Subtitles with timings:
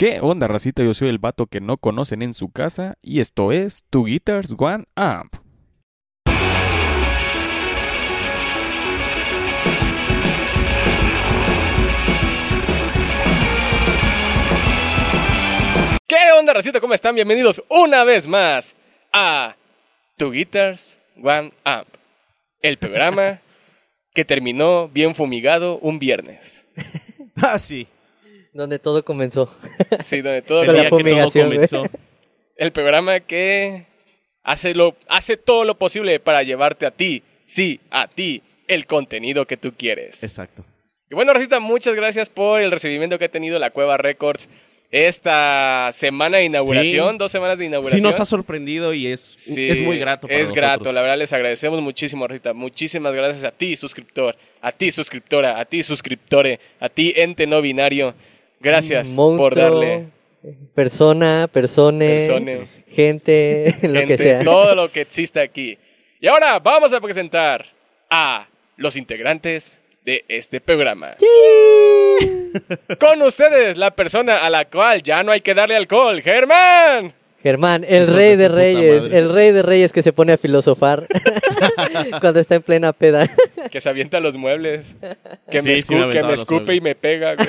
[0.00, 0.84] ¿Qué onda, racita?
[0.84, 4.54] Yo soy el vato que no conocen en su casa y esto es Tu Guitars
[4.56, 5.34] One Amp.
[16.06, 16.78] ¿Qué onda, racita?
[16.78, 17.16] ¿Cómo están?
[17.16, 18.76] Bienvenidos una vez más
[19.12, 19.56] a
[20.16, 21.88] Tu Guitars One Amp,
[22.62, 23.40] el programa
[24.14, 26.68] que terminó bien fumigado un viernes.
[27.42, 27.88] Ah, sí.
[28.52, 29.52] Donde todo comenzó.
[30.04, 31.14] Sí, donde todo día que güey.
[31.30, 31.82] comenzó.
[32.56, 33.86] El programa que
[34.42, 39.46] hace, lo, hace todo lo posible para llevarte a ti, sí, a ti, el contenido
[39.46, 40.22] que tú quieres.
[40.24, 40.64] Exacto.
[41.10, 44.48] Y bueno, Racita, muchas gracias por el recibimiento que ha tenido la Cueva Records
[44.90, 47.18] esta semana de inauguración, Sí.
[47.18, 48.00] dos semanas de inauguración.
[48.00, 51.18] Sí nos ha sorprendido y es, Sí, es muy grato para Es grato, la verdad
[51.18, 52.54] les agradecemos muchísimo, Rita.
[52.54, 57.60] Muchísimas gracias a ti, suscriptor, a ti, suscriptora, a ti, suscriptore, a ti, ente no
[57.62, 58.14] binario.
[58.60, 60.06] Gracias Monstruo, por darle
[60.74, 62.80] persona, persone, Personas.
[62.88, 64.38] gente, lo que gente, sea.
[64.40, 65.78] todo lo que existe aquí.
[66.20, 67.66] Y ahora vamos a presentar
[68.10, 71.16] a los integrantes de este programa.
[72.98, 77.12] Con ustedes, la persona a la cual ya no hay que darle alcohol, Germán.
[77.42, 81.06] Germán, el Hijo rey de reyes, el rey de reyes que se pone a filosofar
[82.20, 83.28] cuando está en plena peda.
[83.70, 84.96] Que se avienta los muebles.
[85.48, 86.76] Que me, sí que escupe muebles.
[86.76, 87.48] y me pega, güey.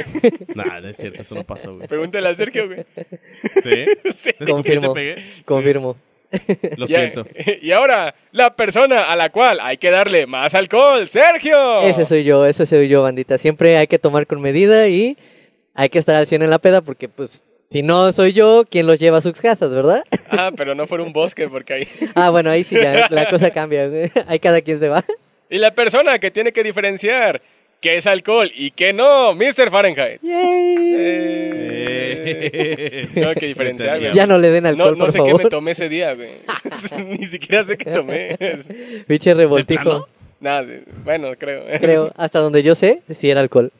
[0.55, 1.87] Nah, no es cierto, eso no pasó, güey.
[1.87, 2.85] Pregúntale a Sergio, güey.
[3.63, 3.85] ¿Sí?
[4.11, 4.31] Sí.
[4.45, 4.93] Confirmo,
[5.45, 5.95] confirmo.
[6.77, 7.25] Lo siento.
[7.61, 11.81] Y ahora, la persona a la cual hay que darle más alcohol, Sergio.
[11.81, 13.37] Ese soy yo, ese soy yo, bandita.
[13.37, 15.17] Siempre hay que tomar con medida y
[15.73, 18.87] hay que estar al 100 en la peda porque, pues, si no soy yo, ¿quién
[18.87, 20.03] los lleva a sus casas, verdad?
[20.31, 21.87] Ah, pero no fuera un bosque, porque ahí.
[22.15, 23.87] Ah, bueno, ahí sí ya la cosa cambia.
[23.87, 24.11] güey.
[24.27, 25.03] Ahí cada quien se va.
[25.49, 27.41] Y la persona que tiene que diferenciar
[27.81, 29.71] qué es alcohol y qué no, Mr.
[29.71, 30.19] Fahrenheit.
[31.71, 34.13] Eh, Tengo que diferenciar, güey.
[34.13, 35.37] Ya no le den alcohol, No, no por sé favor.
[35.37, 36.29] qué me tomé ese día, güey.
[37.07, 38.37] Ni siquiera sé qué tomé.
[39.07, 40.07] Pinche revoltijo.
[40.39, 40.73] Nada, sí,
[41.03, 41.63] bueno, creo.
[41.79, 43.71] Creo, hasta donde yo sé, sí era alcohol.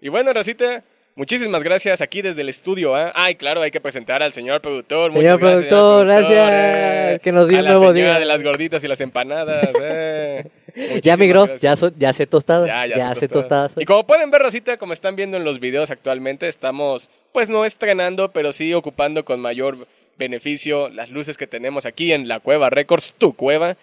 [0.00, 0.82] Y bueno, Rosita,
[1.14, 2.94] muchísimas gracias aquí desde el estudio.
[2.96, 3.12] ¿ah?
[3.14, 5.10] Ay, claro, hay que presentar al señor productor.
[5.12, 8.18] Muchas Señor gracias, productor, señor gracias, que nos dio un nuevo día.
[8.18, 9.68] de las gorditas y las empanadas.
[9.82, 10.44] eh.
[11.02, 11.60] Ya migró, gracias.
[11.60, 12.66] ya, so- ya sé tostada.
[12.66, 13.68] Ya, Ya, ya, sé se tostada.
[13.76, 17.66] Y como pueden ver, Rosita, como están viendo en los videos actualmente, estamos, pues no
[17.66, 19.76] estrenando, pero sí ocupando con mayor
[20.16, 23.76] beneficio las luces que tenemos aquí en la Cueva Records, tu cueva,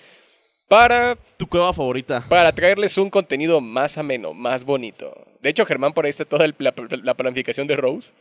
[0.69, 2.25] para, ¿Tu cueva favorita?
[2.29, 5.13] para traerles un contenido más ameno, más bonito.
[5.41, 8.11] De hecho, Germán, por ahí está toda el- la, la planificación de Rose.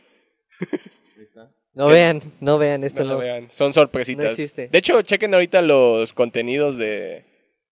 [1.73, 3.03] No vean, no vean esto.
[3.03, 4.25] No lo No, vean, son sorpresitas.
[4.25, 4.67] No existe.
[4.67, 7.23] De hecho, chequen ahorita los contenidos de,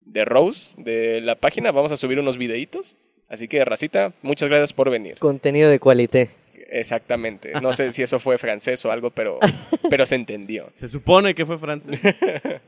[0.01, 1.71] de Rose, de la página.
[1.71, 2.95] Vamos a subir unos videitos.
[3.27, 5.17] Así que, Racita, muchas gracias por venir.
[5.19, 6.29] Contenido de cualité.
[6.69, 7.51] Exactamente.
[7.61, 9.39] No sé si eso fue francés o algo, pero,
[9.89, 10.69] pero se entendió.
[10.75, 11.99] Se supone que fue francés.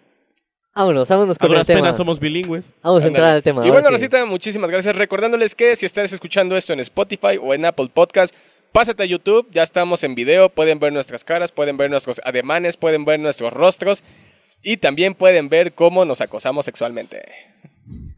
[0.75, 1.81] Vámonos, vámonos A con el tema.
[1.81, 2.69] penas somos bilingües.
[2.81, 3.65] Vamos a entrar al tema.
[3.65, 3.93] Y bueno, sí.
[3.93, 4.95] Rosita, muchísimas gracias.
[4.95, 8.33] Recordándoles que si estás escuchando esto en Spotify o en Apple Podcast,
[8.71, 9.47] pásate a YouTube.
[9.51, 10.49] Ya estamos en video.
[10.49, 14.03] Pueden ver nuestras caras, pueden ver nuestros ademanes, pueden ver nuestros rostros.
[14.63, 17.23] Y también pueden ver cómo nos acosamos sexualmente.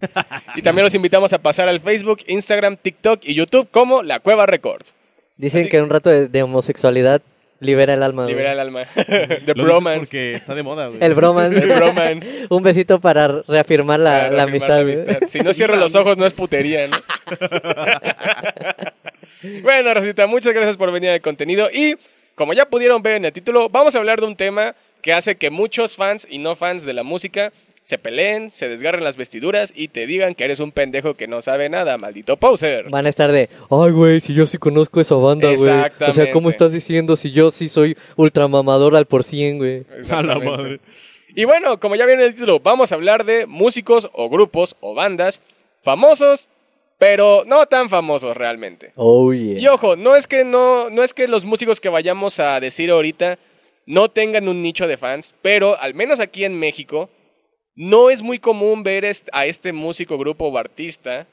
[0.55, 4.45] y también los invitamos a pasar al Facebook, Instagram, TikTok y YouTube como La Cueva
[4.45, 4.93] Records.
[5.37, 7.21] Dicen Así- que un rato de, de homosexualidad
[7.61, 8.23] libera el alma.
[8.23, 8.33] güey.
[8.35, 8.85] Libera el alma.
[8.95, 9.99] The Lo bromance.
[10.01, 10.99] porque está de moda, güey.
[11.01, 11.57] El bromance.
[11.57, 12.45] El bromance.
[12.49, 15.03] un besito para reafirmar la, Para la reafirmar amistad.
[15.05, 15.27] la amistad.
[15.29, 16.97] Si no cierro los ojos, no es putería, ¿no?
[19.63, 21.69] bueno, Rosita, muchas gracias por venir al contenido.
[21.73, 21.95] Y
[22.35, 25.35] como ya pudieron ver en el título, vamos a hablar de un tema que hace
[25.35, 27.51] que muchos fans y no fans de la música
[27.91, 31.41] se peleen, se desgarren las vestiduras y te digan que eres un pendejo que no
[31.41, 32.89] sabe nada, maldito poser.
[32.89, 35.69] Van a estar de, ay, güey, si yo sí conozco esa banda, güey.
[36.07, 36.31] O sea.
[36.31, 39.83] ¿cómo estás diciendo si yo sí soy ultramamador al por cien, güey?
[40.09, 40.79] A la madre.
[41.35, 44.77] Y bueno, como ya vieron en el título, vamos a hablar de músicos o grupos
[44.79, 45.41] o bandas
[45.81, 46.47] famosos,
[46.97, 48.93] pero no tan famosos realmente.
[48.95, 49.59] Oh, yeah.
[49.59, 52.89] Y ojo, no es que no, no es que los músicos que vayamos a decir
[52.89, 53.37] ahorita
[53.85, 57.09] no tengan un nicho de fans, pero al menos aquí en México
[57.75, 61.27] no es muy común ver a este músico, grupo o artista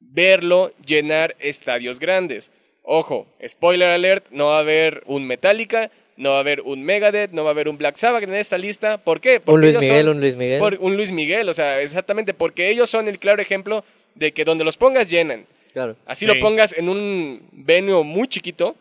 [0.00, 2.50] verlo llenar estadios grandes.
[2.82, 7.30] Ojo, spoiler alert, no va a haber un Metallica, no va a haber un Megadeth,
[7.30, 8.98] no va a haber un Black Sabbath en esta lista.
[8.98, 9.40] ¿Por qué?
[9.46, 10.58] un Luis ellos Miguel, son- un Luis Miguel.
[10.58, 13.84] por- un Luis Miguel, o sea, exactamente, porque ellos son el claro ejemplo
[14.14, 15.46] de que donde los pongas llenan.
[15.72, 15.96] Claro.
[16.04, 16.34] Así Sí.
[16.34, 18.74] lo pongas en un venue muy chiquito,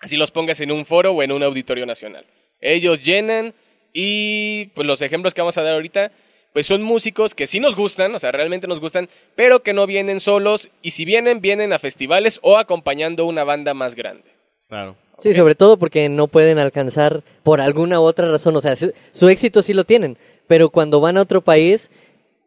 [0.00, 2.24] así los pongas en un foro o en un auditorio nacional.
[2.60, 3.52] Ellos llenan
[3.92, 6.12] y pues los ejemplos que vamos a dar ahorita,
[6.52, 9.86] pues son músicos que sí nos gustan, o sea, realmente nos gustan, pero que no
[9.86, 14.24] vienen solos y si vienen, vienen a festivales o acompañando una banda más grande.
[14.68, 14.96] Claro.
[15.22, 18.56] Sí, sobre todo porque no pueden alcanzar por alguna otra razón.
[18.56, 20.16] O sea, su, su éxito sí lo tienen,
[20.46, 21.90] pero cuando van a otro país,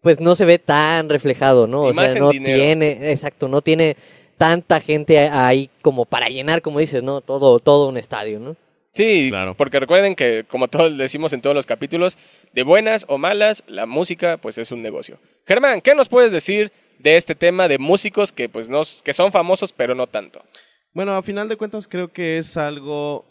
[0.01, 1.87] pues no se ve tan reflejado, ¿no?
[1.87, 2.57] Y O más sea, en no dinero.
[2.57, 3.95] tiene, exacto, no tiene
[4.37, 7.21] tanta gente ahí como para llenar, como dices, ¿no?
[7.21, 8.55] Todo, todo un estadio, ¿no?
[8.93, 9.55] Sí, Claro.
[9.55, 12.17] porque recuerden que, como todos decimos en todos los capítulos,
[12.53, 15.17] de buenas o malas, la música pues es un negocio.
[15.47, 19.31] Germán, ¿qué nos puedes decir de este tema de músicos que pues no, que son
[19.31, 20.43] famosos pero no tanto?
[20.93, 23.25] Bueno, a final de cuentas creo que es algo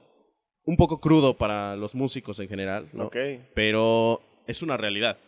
[0.65, 3.07] un poco crudo para los músicos en general, ¿no?
[3.07, 3.17] Ok.
[3.55, 5.19] Pero es una realidad.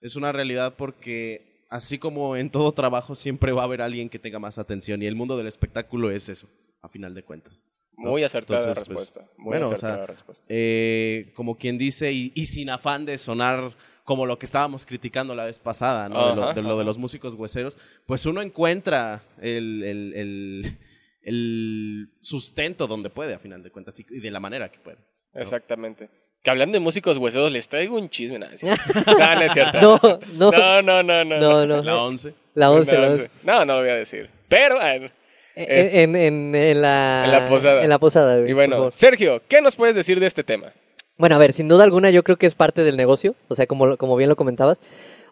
[0.00, 4.18] Es una realidad porque así como en todo trabajo siempre va a haber alguien que
[4.20, 6.48] tenga más atención y el mundo del espectáculo es eso,
[6.80, 7.64] a final de cuentas.
[7.96, 8.10] ¿No?
[8.10, 9.30] Muy acertada Entonces, pues, respuesta.
[9.38, 10.46] Muy bueno, o acertada sea, respuesta.
[10.48, 15.34] eh, como quien dice, y, y sin afán de sonar como lo que estábamos criticando
[15.34, 16.30] la vez pasada, ¿no?
[16.30, 16.84] de, lo, de lo de ajá.
[16.84, 20.78] los músicos hueseros, pues uno encuentra el, el- el-
[21.22, 24.98] el sustento donde puede, a final de cuentas, y, de la manera que puede.
[25.34, 26.08] Exactamente.
[26.42, 28.38] Que hablando de músicos hueseros, les traigo un chisme.
[28.38, 28.82] nada, es cierto.
[29.06, 29.80] No, no es cierto.
[30.38, 31.66] No, no, no, no, no, no.
[31.66, 31.82] no, no.
[31.82, 32.34] La 11.
[32.54, 33.30] La 11, No, la no, 11.
[33.44, 34.30] No, no lo voy a decir.
[34.48, 34.78] Pero,
[35.60, 37.82] ah, En, en- en la, En la posada.
[37.82, 38.90] En la posada, güey, y bueno.
[38.90, 40.72] Sergio, ¿qué nos puedes decir de este tema?
[41.18, 43.66] Bueno, a ver, sin duda alguna yo creo que es parte del negocio, o sea,
[43.66, 44.78] como, como bien lo comentabas.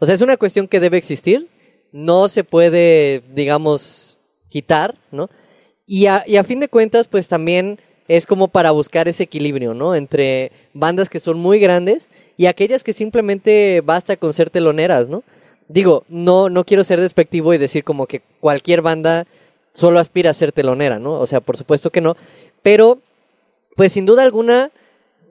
[0.00, 1.48] O sea, es una cuestión que debe existir,
[1.92, 4.18] no se puede, digamos,
[4.50, 5.30] quitar, ¿no?
[5.86, 9.72] Y a, y a fin de cuentas, pues también es como para buscar ese equilibrio,
[9.74, 9.94] ¿no?
[9.94, 15.22] Entre bandas que son muy grandes y aquellas que simplemente basta con ser teloneras, ¿no?
[15.68, 19.26] Digo, no, no quiero ser despectivo y decir como que cualquier banda
[19.78, 21.12] solo aspira a ser telonera, ¿no?
[21.20, 22.16] O sea, por supuesto que no,
[22.62, 22.98] pero
[23.76, 24.70] pues sin duda alguna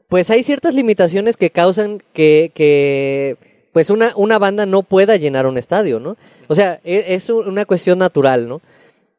[0.07, 3.35] pues hay ciertas limitaciones que causan que, que
[3.73, 6.15] pues una, una banda no pueda llenar un estadio, ¿no?
[6.47, 8.61] O sea, e- es, una cuestión natural, ¿no?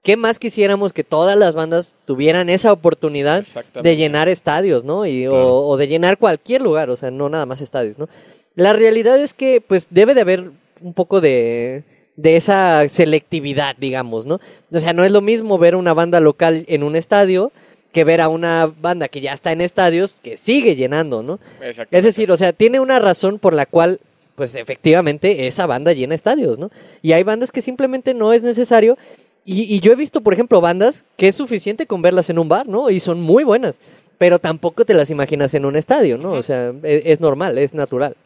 [0.03, 3.45] ¿Qué más quisiéramos que todas las bandas tuvieran esa oportunidad
[3.83, 5.05] de llenar estadios, ¿no?
[5.05, 8.09] Y, o- o, de llenar cualquier lugar, o sea, no nada más estadios, ¿no?
[8.55, 11.85] La realidad es que pues debe de haber un poco de,
[12.19, 14.41] de esa selectividad, digamos, ¿no?
[14.73, 17.53] O sea, no es lo mismo ver una banda local en un estadio
[17.93, 21.39] que ver a una banda que ya está en estadios que sigue llenando, ¿no?
[21.93, 24.01] Es decir, o sea, tiene una razón por la cual,
[24.35, 26.73] pues efectivamente, esa banda llena estadios, ¿no?
[27.03, 28.99] Y hay bandas que simplemente no es necesario.
[29.45, 32.49] Y, y yo he visto, por ejemplo, bandas que es suficiente con verlas en un
[32.49, 32.91] bar, ¿no?
[32.91, 33.79] Y son muy buenas.
[34.19, 36.33] Pero tampoco te las imaginas en un estadio, ¿no?
[36.33, 38.17] O sea, es, es normal, es natural.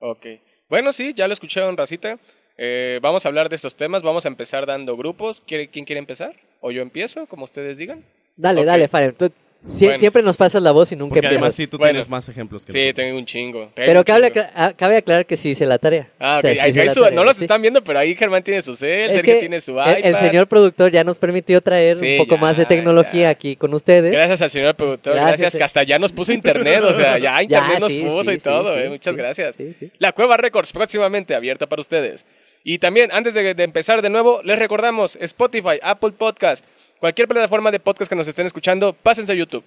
[0.00, 0.26] Ok.
[0.68, 2.18] Bueno, sí, ya lo escucharon, Racita.
[2.58, 4.02] Eh, vamos a hablar de estos temas.
[4.02, 5.40] Vamos a empezar dando grupos.
[5.46, 6.34] ¿Quiere- ¿Quién quiere empezar?
[6.60, 8.02] ¿O yo empiezo, como ustedes digan?
[8.36, 8.66] Dale, Ok.
[8.66, 9.14] dale, Faren.
[9.14, 9.26] Tú
[9.74, 9.98] sie- Bueno.
[9.98, 11.54] Siempre nos pasas la voz y nunca Porque además empiezas.
[11.56, 11.92] sí, tú Bueno.
[11.92, 12.96] tienes más ejemplos que Sí, nosotros.
[12.96, 13.58] tengo un chingo.
[13.60, 14.40] tengo Pero un cabe, chingo.
[14.46, 16.08] acla- ah, cabe aclarar que sí hice la tarea.
[16.18, 16.42] Ah, O ok.
[16.42, 17.44] sea, sí Ahí- hice ahí la su- tarea, no los sí.
[17.44, 19.98] están viendo, pero ahí Germán tiene su cel, Es Sergio que tiene su el, iPad.
[20.06, 23.28] el señor productor ya nos permitió traer Sí, un poco ya, más de tecnología ya.
[23.30, 24.10] aquí con ustedes.
[24.12, 25.64] Gracias al señor productor, gracias, Gracias, que eh.
[25.64, 28.76] hasta ya nos puso internet, o sea, ya internet nos sí, puso sí, y todo,
[28.78, 29.56] eh, muchas gracias.
[29.98, 32.26] La Cueva Records próximamente abierta para ustedes.
[32.64, 36.64] Y también, antes de, de empezar de nuevo, les recordamos Spotify, Apple Podcast,
[36.98, 39.64] cualquier plataforma de podcast que nos estén escuchando, pásense a YouTube.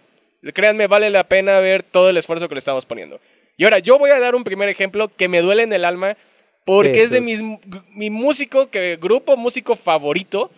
[0.54, 3.20] Créanme, vale la pena ver todo el esfuerzo que le estamos poniendo.
[3.58, 6.18] Y ahora, yo voy a dar un primer ejemplo que me duele en el alma
[6.66, 7.42] porque es de mis,
[7.94, 10.52] mi músico, que, grupo músico favorito,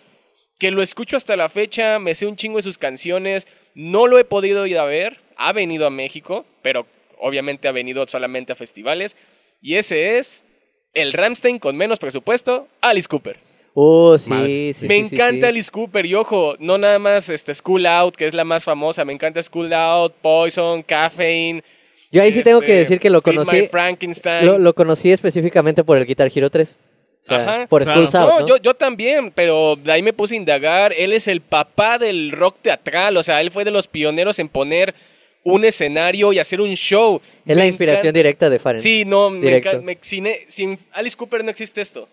[0.57, 4.19] que lo escucho hasta la fecha, me sé un chingo de sus canciones, no lo
[4.19, 6.85] he podido ir a ver, ha venido a México, pero
[7.17, 9.15] obviamente ha venido solamente a festivales,
[9.61, 10.43] y ese es
[10.93, 13.37] el Ramstein con menos presupuesto, Alice Cooper.
[13.75, 14.73] Oh, sí, Madre.
[14.75, 15.49] sí, me sí, encanta sí.
[15.49, 19.03] Alice Cooper, y ojo, no nada más este, School Out, que es la más famosa,
[19.03, 21.63] me encanta School Out, Poison, Caffeine.
[22.11, 23.61] Yo ahí sí tengo que este, decir que lo conocí.
[23.61, 24.45] My Frankenstein.
[24.45, 26.77] Lo, lo conocí específicamente por el Guitar Hero 3.
[27.23, 27.67] O sea, Ajá.
[27.67, 28.01] por Claro.
[28.01, 28.47] Out, No, ¿no?
[28.47, 30.93] Yo, yo también, pero de ahí me puse a indagar.
[30.95, 34.49] Él es el papá del rock teatral, o sea, él fue de los pioneros en
[34.49, 34.93] poner
[35.43, 37.21] un escenario y hacer un show.
[37.45, 38.81] Es la inspiración encanta- directa de Faren.
[38.81, 42.07] Sí, no, me me- sin, sin Alice Cooper no existe esto.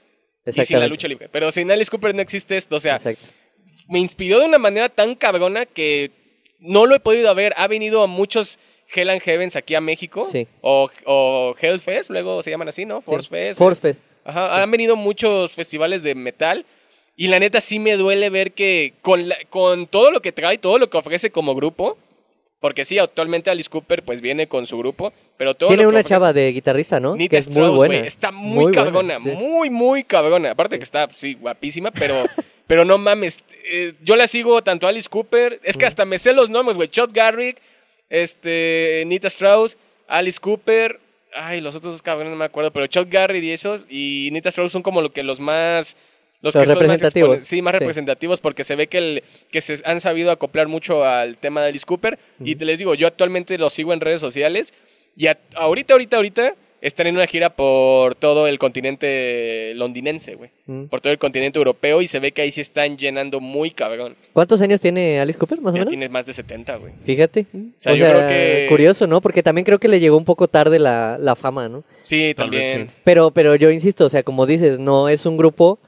[0.46, 1.28] Y sin la lucha libre.
[1.30, 2.76] Pero sin Alice Cooper no existe esto.
[2.76, 3.28] O sea, Exacto.
[3.88, 6.10] me inspiró de una manera tan cabrona que
[6.58, 7.52] no lo he podido ver.
[7.56, 8.58] Ha venido a muchos
[8.92, 10.26] Hell and Heavens aquí a México.
[10.30, 10.48] Sí.
[10.62, 13.00] O, o Hellfest, luego se llaman así, ¿no?
[13.02, 13.34] Force Sí.
[13.34, 13.58] Fest.
[13.58, 14.06] Force Fest.
[14.24, 16.64] Ajá, han venido muchos festivales de metal
[17.16, 20.58] y la neta sí me duele ver que con, la- con todo lo que trae,
[20.58, 21.96] todo lo que ofrece como grupo,
[22.60, 26.32] porque sí, actualmente Alice Cooper pues viene con su grupo, pero todo Tiene una chava
[26.32, 27.16] de guitarrista, ¿no?
[27.16, 27.94] Nita que es muy Strauss, buena.
[27.94, 29.30] güey, está muy, buena, cabrona, sí.
[29.30, 30.50] muy, muy cabrona.
[30.50, 32.14] Aparte que está, sí, guapísima, pero,
[32.66, 33.42] pero no mames.
[33.70, 36.76] eh, yo la sigo tanto a Alice Cooper, es que hasta me sé los nombres,
[36.76, 36.88] güey.
[36.88, 37.56] Chuck Garrick,
[38.10, 41.00] este, Nita Strauss, Alice Cooper.
[41.32, 44.48] Ay, los otros dos cabrones no me acuerdo, pero Chuck Garrick y esos y Nita
[44.50, 45.96] Strauss son como lo que los más
[46.42, 47.40] Los, Los que son más representativos.
[47.42, 47.78] sí, más Sí.
[47.80, 51.68] representativos porque se ve que, el, que se han sabido acoplar mucho al tema de
[51.68, 52.18] Alice Cooper.
[52.42, 54.72] Y les digo, yo actualmente los sigo en redes sociales
[55.16, 60.50] y a- ahorita, ahorita, ahorita están en una gira por todo el continente londinense, güey.
[60.66, 60.84] Mm.
[60.84, 64.14] Por todo el continente europeo y se ve que ahí sí están llenando muy cabrón.
[64.32, 65.88] ¿Cuántos años tiene Alice Cooper, más o menos?
[65.90, 66.92] tiene más de 70, güey.
[67.04, 67.46] Fíjate.
[67.52, 69.20] O sea, sea, yo creo que- curioso, ¿no?
[69.20, 71.84] Porque también creo que le llegó un poco tarde la, la fama, ¿no?
[72.02, 72.88] Sí, también.
[73.04, 75.78] Pero, pero yo insisto, o sea, como dices, no es un grupo,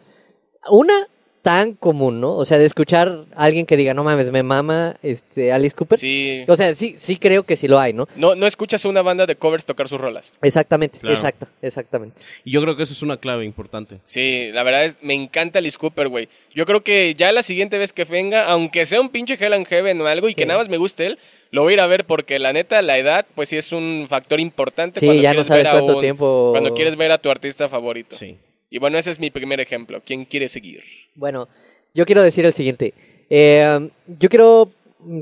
[0.71, 1.07] una
[1.43, 2.37] tan común, ¿no?
[2.37, 5.99] O sea, de escuchar a alguien que diga, no mames, me mama este Alice Cooper.
[5.99, 6.45] Sí.
[6.47, 8.07] O sea, sí, sí creo que sí lo hay, ¿no?
[8.15, 10.31] No, no escuchas a una banda de covers tocar sus rolas.
[10.41, 11.17] Exactamente, Claro.
[11.17, 12.23] exacto, exactamente.
[12.45, 13.99] Y yo creo que eso es una clave importante.
[14.05, 16.29] Sí, la verdad es, me encanta Alice Cooper, güey.
[16.55, 19.67] Yo creo que ya la siguiente vez que venga, aunque sea un pinche Hell and
[19.67, 21.19] Heaven o algo y que nada más me guste él,
[21.51, 24.07] lo voy a ir a ver porque la neta, la edad, pues sí es un
[24.09, 25.01] factor importante.
[25.01, 27.19] Sí, cuando ya no quieres sabes ver a cuánto un- tiempo- Cuando quieres ver a
[27.19, 28.15] tu artista favorito.
[28.15, 28.37] Sí.
[28.73, 30.01] Y bueno, ese es mi primer ejemplo.
[30.05, 30.83] ¿Quién quiere seguir?
[31.15, 31.47] Bueno,
[31.93, 32.95] yo quiero decir el siguiente.
[33.29, 34.71] Eh, yo quiero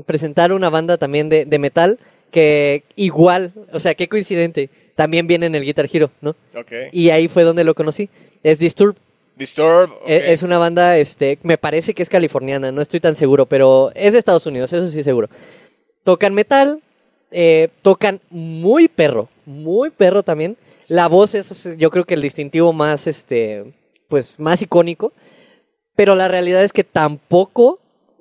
[0.05, 1.99] presentar una banda también de, de metal
[2.31, 6.29] que igual, o sea, qué coincidente, también viene en el Guitar Hero, ¿no?
[6.55, 6.71] Ok.
[6.93, 8.07] Y ahí fue donde lo conocí.
[8.41, 8.95] Es Disturb.
[9.35, 9.91] Disturb.
[10.07, 13.91] E- Es una banda, este, me parece que es californiana, no estoy tan seguro, pero
[13.95, 15.29] es de Estados Unidos, eso sí seguro.
[16.05, 16.79] Tocan metal,
[17.31, 20.55] eh, tocan muy perro, muy perro también.
[20.91, 23.73] La voz es, yo creo que el distintivo más, este,
[24.09, 25.13] pues, más icónico.
[25.95, 27.79] Pero la realidad es que tampoco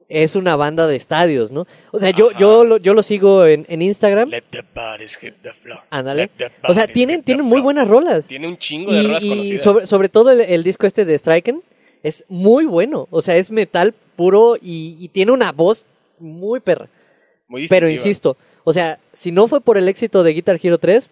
[0.08, 1.66] es una banda de estadios, ¿no?
[1.90, 4.28] O sea, yo, yo, lo, yo lo sigo en, en Instagram.
[4.28, 5.80] Let the bodies hit the floor.
[5.90, 6.30] Ándale.
[6.68, 8.28] O sea, tienen, tienen muy buenas rolas.
[8.28, 9.62] Tiene un chingo de Y, rolas y conocidas.
[9.62, 11.62] sobre, sobre todo el, el disco este de Striken
[12.04, 13.08] es muy bueno.
[13.10, 15.86] O sea, es metal puro y, y tiene una voz
[16.20, 16.88] muy perra.
[17.48, 21.08] Muy Pero insisto, o sea, si no fue por el éxito de Guitar Hero 3,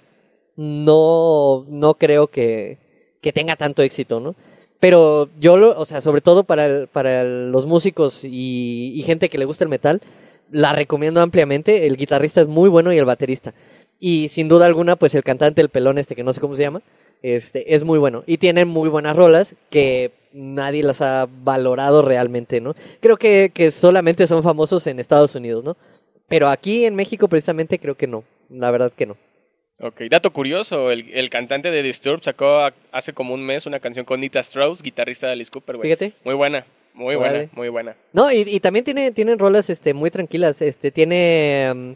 [0.58, 2.78] no, no creo que,
[3.20, 4.34] que tenga tanto éxito, ¿no?
[4.80, 9.38] Pero yo, lo, o sea, sobre todo para, para los músicos y, y gente que
[9.38, 10.02] le gusta el metal,
[10.50, 11.86] la recomiendo ampliamente.
[11.86, 13.54] El guitarrista es muy bueno y el baterista.
[14.00, 16.62] Y sin duda alguna, pues el cantante, el pelón este, que no sé cómo se
[16.62, 16.82] llama,
[17.22, 18.24] este, es muy bueno.
[18.26, 22.74] Y tienen muy buenas rolas que nadie las ha valorado realmente, ¿no?
[23.00, 25.76] Creo que, que solamente son famosos en Estados Unidos, ¿no?
[26.26, 28.24] Pero aquí en México precisamente creo que no.
[28.50, 29.16] La verdad que no.
[29.80, 33.78] Ok, dato curioso, el, el cantante de Disturb sacó a- hace como un mes una
[33.78, 35.86] canción con Nita Strauss, guitarrista de Alice Cooper, güey.
[35.86, 36.14] Fíjate.
[36.24, 37.94] Muy buena, muy buena, muy buena.
[38.12, 40.60] No, y, y también tiene, tienen rolas este, muy tranquilas.
[40.62, 41.94] Este, tiene um,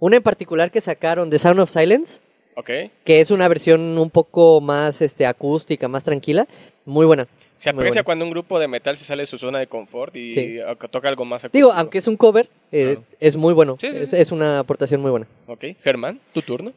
[0.00, 2.18] una en particular que sacaron, The Sound of Silence,
[2.56, 2.70] Ok.
[3.04, 6.48] que es una versión un poco más este, acústica, más tranquila.
[6.84, 7.28] Muy buena.
[7.58, 10.32] Se aprecia cuando un grupo de metal se sale de su zona de confort y
[10.32, 10.58] Sí.
[10.90, 11.72] toca algo más Digo, acústico.
[11.78, 13.04] aunque es un cover, eh, Claro.
[13.20, 13.76] es muy bueno.
[13.80, 14.16] Sí, sí, es, sí.
[14.16, 15.26] es una aportación muy buena.
[15.46, 16.72] Ok, Germán, tu turno.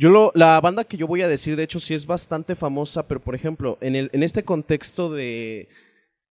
[0.00, 3.08] Yo lo, la banda que yo voy a decir, de hecho, sí es bastante famosa,
[3.08, 5.68] pero por ejemplo, en, el, en este contexto de,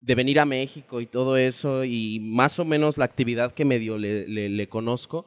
[0.01, 3.99] de venir a México y todo eso, y más o menos la actividad que medio
[3.99, 5.27] le, le, le conozco,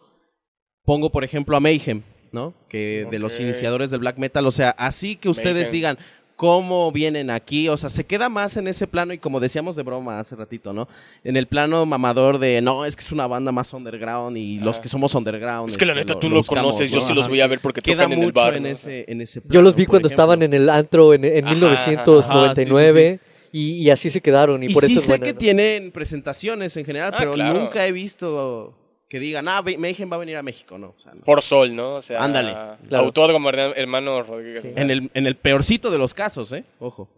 [0.86, 2.54] pongo por ejemplo a Mayhem, ¿no?
[2.70, 5.72] Que de los iniciadores del black metal, o sea, así que ustedes Mayhem.
[5.74, 5.98] digan
[6.40, 9.84] cómo vienen aquí, o sea, se queda más en ese plano y como decíamos de
[9.84, 10.88] broma hace ratito, ¿no?
[11.26, 14.78] En el plano mamador de, no, es que es una banda más underground y los
[14.78, 14.82] Ah.
[14.82, 15.70] que somos underground.
[15.70, 17.06] Es que la este, neta lo- tú lo buscamos, conoces, yo ¿no?
[17.08, 18.56] sí los voy a ver porque Queda tocan en el mucho bar.
[18.56, 18.70] en ¿no?
[18.70, 20.24] ese, en ese Yo los vi cuando ejemplo.
[20.24, 23.20] estaban en el antro en, en Ajá, 1999
[23.52, 24.64] Y, y así se quedaron.
[24.64, 25.40] Y, Y, por sí eso es sé buena, que ¿no?
[25.40, 27.60] tienen presentaciones en general, Ah, pero claro.
[27.60, 28.74] nunca he visto
[29.10, 30.90] que digan, ah, Mayhem va a venir a México, no.
[30.96, 31.24] O sea, no.
[31.24, 31.96] For Sol, ¿no?
[31.96, 32.54] O sea, Ándale.
[32.88, 33.06] Claro.
[33.06, 34.62] Autódromo herna- hermano Rodríguez.
[34.62, 34.68] Sí.
[34.70, 36.64] o sea, En el, en el peorcito de los casos, ¿eh?
[36.80, 37.10] Ojo.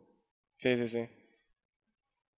[0.57, 1.05] Sí, sí, sí.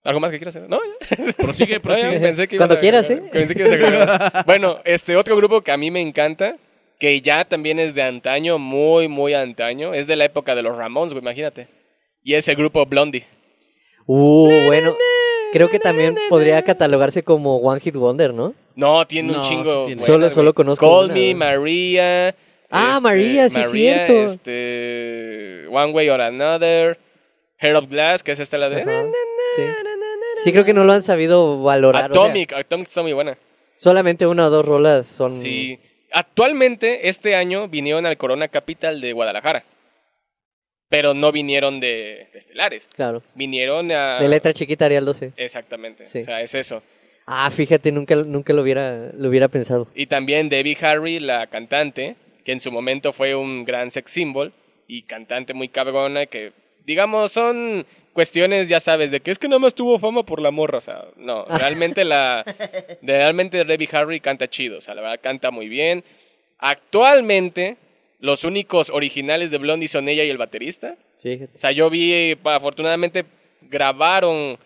[0.05, 0.67] ¿Algo más que quieras hacer?
[0.69, 1.33] No, ya.
[1.37, 2.19] Prosigue, No, prosigue.
[2.19, 3.23] pensé que Cuando a quieras, ¿eh?
[3.31, 6.57] Pensé que a bueno, este otro grupo que a mí me encanta,
[6.99, 10.75] que ya también es de antaño, muy, muy antaño, es de la época de los
[10.75, 11.67] Ramones, güey, imagínate.
[12.21, 13.25] Y es el grupo Blondie.
[14.05, 14.93] Uh, bueno.
[15.53, 18.55] Creo que también podría catalogarse como One Hit Wonder, ¿no?
[18.75, 19.63] No, tiene un chingo.
[19.63, 20.01] sí tiene.
[20.01, 21.35] buenas, Solo- solo conozco Call una, Me.
[21.35, 22.35] María.
[22.69, 24.13] Ah, este, María, sí es María, cierto.
[24.23, 26.99] Este, One Way or Another.
[27.59, 28.81] Heart of Glass, que es esta la de.
[28.81, 29.03] Ajá,
[29.55, 29.61] sí.
[30.43, 32.11] Sí, creo que no lo han sabido valorar.
[32.11, 33.37] o sea, Atomic, Atomic está muy buena.
[33.75, 35.33] solamente una o dos rolas son.
[35.35, 35.79] Sí.
[36.11, 39.63] Actualmente, este año vinieron al Corona Capital de Guadalajara.
[40.89, 42.87] Pero no vinieron de, de estelares.
[42.95, 43.23] Claro.
[43.33, 44.19] Vinieron a.
[44.19, 45.31] De letra chiquita Arial 12.
[45.37, 46.05] Exactamente.
[46.07, 46.19] Sí.
[46.19, 46.83] O sea, es eso.
[47.25, 49.87] Ah, fíjate, nunca, nunca lo hubiera, lo hubiera pensado.
[49.95, 54.51] Y también Debbie Harry, la cantante, que en su momento fue un gran sex symbol
[54.87, 56.51] y cantante muy cabrona, que
[56.85, 60.51] digamos son cuestiones, ya sabes, de que es que nada más tuvo fama por la
[60.51, 62.43] morra, o sea, no, realmente la
[63.01, 66.03] realmente Debbie Harry canta chido, o sea, la verdad canta muy bien.
[66.59, 67.77] Actualmente
[68.19, 70.95] los únicos originales de Blondie son ella y el baterista.
[71.21, 71.51] Fíjate.
[71.55, 73.25] O sea, yo vi, afortunadamente
[73.61, 74.57] grabaron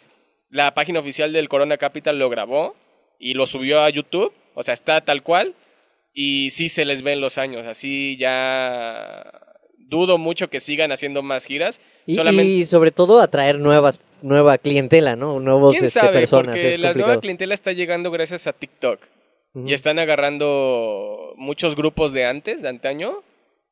[0.49, 2.75] La página oficial del Corona Capital lo grabó
[3.19, 4.33] y lo subió a YouTube.
[4.53, 5.55] O sea, está tal cual.
[6.13, 7.67] Y sí se les ven los años.
[7.67, 9.31] Así ya
[9.77, 11.79] dudo mucho que sigan haciendo más giras.
[12.05, 12.51] Y, Solamente...
[12.51, 15.39] y sobre todo atraer nuevas, nueva clientela, ¿no?
[15.39, 16.13] Nuevos ¿Quién este, sabe?
[16.13, 16.55] personas.
[16.55, 17.07] Porque es la complicado.
[17.07, 19.01] nueva clientela está llegando gracias a TikTok.
[19.65, 23.23] Y están agarrando muchos grupos de antes, de antaño.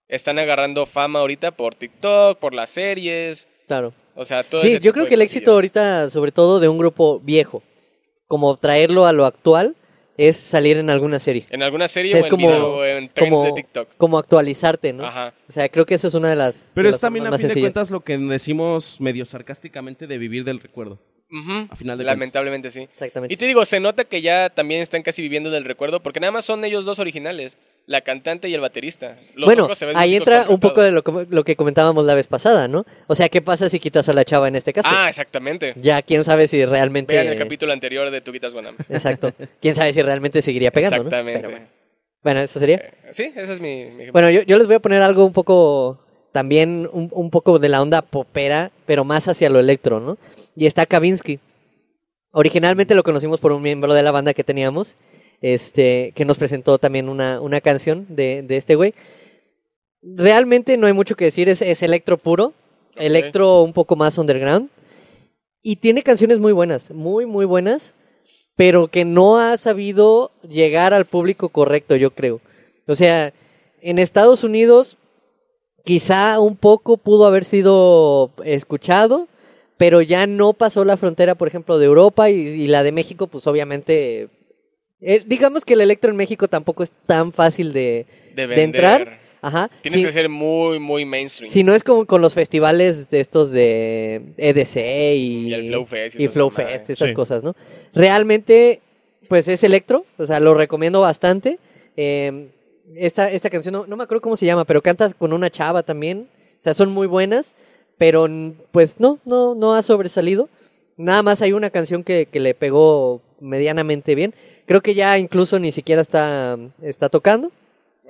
[0.08, 3.48] Están agarrando fama ahorita por TikTok, por las series.
[3.68, 3.94] Claro.
[4.16, 7.20] O sea, todo Sí, yo creo que el éxito ahorita, sobre todo de un grupo
[7.20, 7.62] viejo,
[8.28, 9.76] como traerlo a lo actual,
[10.18, 11.46] es salir en alguna serie.
[11.50, 13.52] En alguna O serie sea, o es en como, video o en trends como, de
[13.52, 13.90] TikTok.
[13.98, 15.06] como actualizarte, ¿no?
[15.06, 15.34] Ajá.
[15.48, 16.72] O sea, creo que eso es una de las.
[16.74, 20.08] Pero de es las también, formas a fin de cuentas, lo que decimos medio sarcásticamente
[20.08, 21.00] de vivir del recuerdo.
[21.30, 21.68] Ujú.
[21.70, 22.82] A final de Lamentablemente sí.
[22.82, 23.34] Exactamente.
[23.34, 26.32] Y te digo, se nota que ya también están casi viviendo del recuerdo porque nada
[26.32, 29.16] más son ellos dos originales, la cantante y el baterista.
[29.36, 32.28] Los bueno, se ven ahí entra un poco de lo, lo que comentábamos la vez
[32.28, 32.86] pasada, ¿no?
[33.08, 34.90] O sea, ¿qué pasa si quitas a la chava en este caso?
[34.92, 35.74] Ah, exactamente.
[35.78, 37.14] Ya, quién sabe si realmente.
[37.14, 38.76] Vean el capítulo anterior de Tu Guitas Guanam.
[38.90, 39.34] Exacto.
[39.62, 41.04] Quién sabe si realmente seguiría pegando, ¿no?
[41.04, 41.40] Exactamente.
[41.40, 41.66] Pero bueno.
[42.24, 42.78] Bueno, eso sería.
[42.78, 43.86] Eh, sí, ese es mi.
[44.12, 46.00] Bueno, yo, yo les voy a poner algo un poco,
[46.32, 50.18] también un, un poco de la onda popera, pero más hacia lo electro, ¿no?
[50.56, 51.40] Y está Kavinsky.
[52.32, 54.96] Originalmente lo conocimos por un miembro de la banda que teníamos,
[55.42, 58.94] este, que nos presentó también una, una canción de, de este güey.
[60.02, 62.54] Realmente no hay mucho que decir, es, es electro puro,
[62.96, 64.70] electro un poco más underground.
[65.62, 67.96] Y tiene canciones muy buenas, muy, muy buenas,
[68.56, 72.40] pero que no ha sabido llegar al público correcto, yo creo.
[72.88, 73.34] O sea,
[73.82, 74.98] en Estados Unidos
[75.84, 79.28] quizá un poco pudo haber sido escuchado,
[79.78, 83.28] pero ya no pasó la frontera, por ejemplo, de Europa y, y la de México,
[83.28, 84.30] pues obviamente...
[85.02, 89.20] eh, digamos que el electro en México tampoco es tan fácil de, de, de entrar.
[89.42, 89.70] Ajá.
[89.84, 90.06] Tienes Sí.
[90.08, 91.52] que ser muy, muy mainstream.
[91.52, 95.86] Si no es como con los festivales de estos de EDC y, Y el Flow
[95.86, 96.74] Fest y y esas Flow mamadas.
[96.80, 97.14] Fest, estas Sí.
[97.14, 97.56] cosas, ¿no?
[97.94, 98.82] Realmente,
[99.30, 101.60] pues es electro, o sea, lo recomiendo bastante.
[101.96, 102.50] Eh,
[102.96, 105.84] esta, esta canción, no, no me acuerdo cómo se llama, pero canta con una chava
[105.84, 106.28] también.
[106.58, 107.56] O sea, son muy buenas,
[108.00, 108.28] pero
[108.72, 110.50] pues no, no, no ha sobresalido.
[110.98, 114.34] Nada más hay una canción que, que le pegó medianamente bien.
[114.66, 117.52] Creo que ya incluso ni siquiera está, está tocando.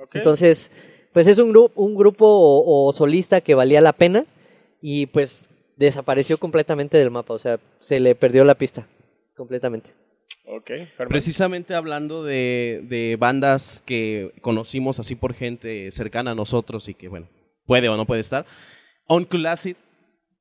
[0.00, 0.14] Ok.
[0.16, 0.70] Entonces,
[1.12, 4.24] pues es un, gru- un grupo o, o solista que valía la pena
[4.80, 5.44] y pues
[5.76, 8.86] desapareció completamente del mapa, o sea, se le perdió la pista
[9.36, 9.90] completamente.
[10.46, 11.08] Ok, Germán.
[11.08, 17.08] Precisamente hablando de, de bandas que conocimos así por gente cercana a nosotros y que,
[17.08, 17.28] bueno,
[17.66, 18.46] puede o no puede estar.
[19.08, 19.76] Uncle Acid,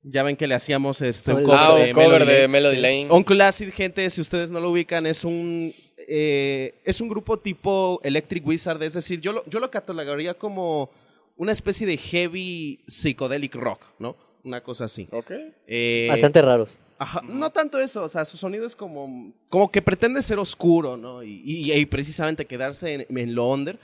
[0.03, 2.47] ya ven que le hacíamos este, un cover, Ah, de, cover Melody de Lane.
[2.47, 3.07] Melody Lane.
[3.09, 5.73] Uncle Acid, gente, si ustedes no lo ubican, es un
[6.07, 10.89] eh, es un grupo tipo Electric Wizard, es decir, yo lo, yo lo catalogaría como
[11.37, 14.15] una especie de heavy psychedelic rock, ¿no?
[14.43, 15.07] Una cosa así.
[15.11, 15.31] Ok.
[15.67, 16.77] Eh, Bastante raros.
[16.97, 20.95] Ajá, no tanto eso, o sea, su sonido es como, como que pretende ser oscuro,
[20.97, 21.23] ¿no?
[21.23, 23.77] Y, y- y precisamente quedarse en, en lo under.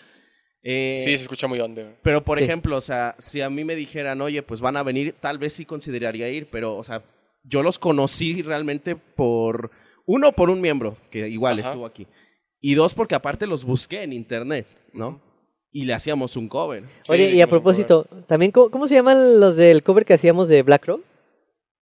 [0.63, 1.97] Eh, Sí, se escucha muy under.
[2.03, 2.43] Pero, por Sí.
[2.43, 5.53] ejemplo, o sea, si a mí me dijeran, oye, pues van a venir, tal vez
[5.53, 7.03] sí consideraría ir, pero, o sea,
[7.43, 9.71] yo los conocí realmente por,
[10.05, 11.69] uno, por un miembro, que igual Ajá.
[11.69, 12.07] estuvo aquí,
[12.59, 15.21] y dos, porque aparte los busqué en internet, ¿no?
[15.71, 16.83] Y le hacíamos un cover.
[17.03, 20.47] Sí, Oye, y a propósito, también, ¿cómo, cómo se llaman los del cover que hacíamos
[20.49, 21.01] de Black Rock?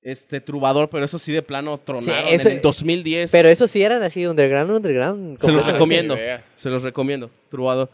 [0.02, 3.32] Este Trubador, pero eso sí de plano tronaron eso- en el 2010.
[3.32, 5.40] Pero esos sí eran así, underground, underground.
[5.40, 6.16] Se los recomiendo.
[6.56, 7.32] Se los recomiendo.
[7.50, 7.90] Trubador.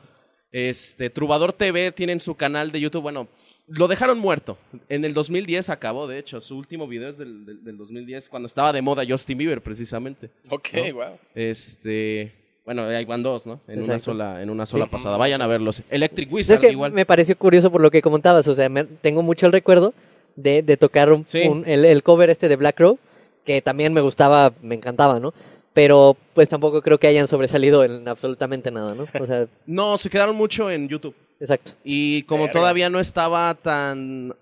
[0.51, 3.01] Este, Trubador TV tienen su canal de YouTube.
[3.03, 3.29] Bueno,
[3.77, 4.57] lo dejaron muerto.
[4.89, 6.39] En el 2010 acabó, de hecho.
[6.41, 10.29] Su último video es del, del- del 2010, cuando estaba de moda Justin Bieber, precisamente.
[10.49, 10.93] Ok, ¿No?
[10.95, 11.17] wow.
[11.35, 12.33] Este.
[12.63, 13.59] Bueno, ahí van dos, ¿no?
[13.67, 14.91] En una sola, en una sola Sí.
[14.91, 15.17] pasada.
[15.17, 15.81] Vayan a verlos.
[15.89, 16.91] Electric Wizard, es que igual.
[16.91, 19.93] me pareció curioso por lo que comentabas, o sea, me- tengo mucho el recuerdo
[20.35, 21.41] de, de tocar un- Sí.
[21.47, 22.99] un- el, el cover este de Black Crow,
[23.45, 25.33] que también me gustaba, me encantaba, ¿no?
[25.73, 29.07] Pero pues tampoco creo que hayan sobresalido en absolutamente nada, ¿no?
[29.19, 31.15] O sea, No, se quedaron mucho en YouTube.
[31.41, 31.73] Exacto.
[31.83, 32.59] Y como Verga.
[32.59, 34.33] todavía no estaba tan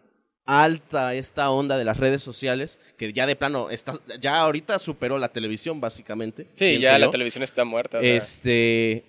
[0.45, 5.17] alta esta onda de las redes sociales, que ya de plano está, ya ahorita superó
[5.17, 6.45] la televisión básicamente.
[6.55, 7.99] Sí, ya la televisión está muerta.
[7.99, 9.03] o sea, Este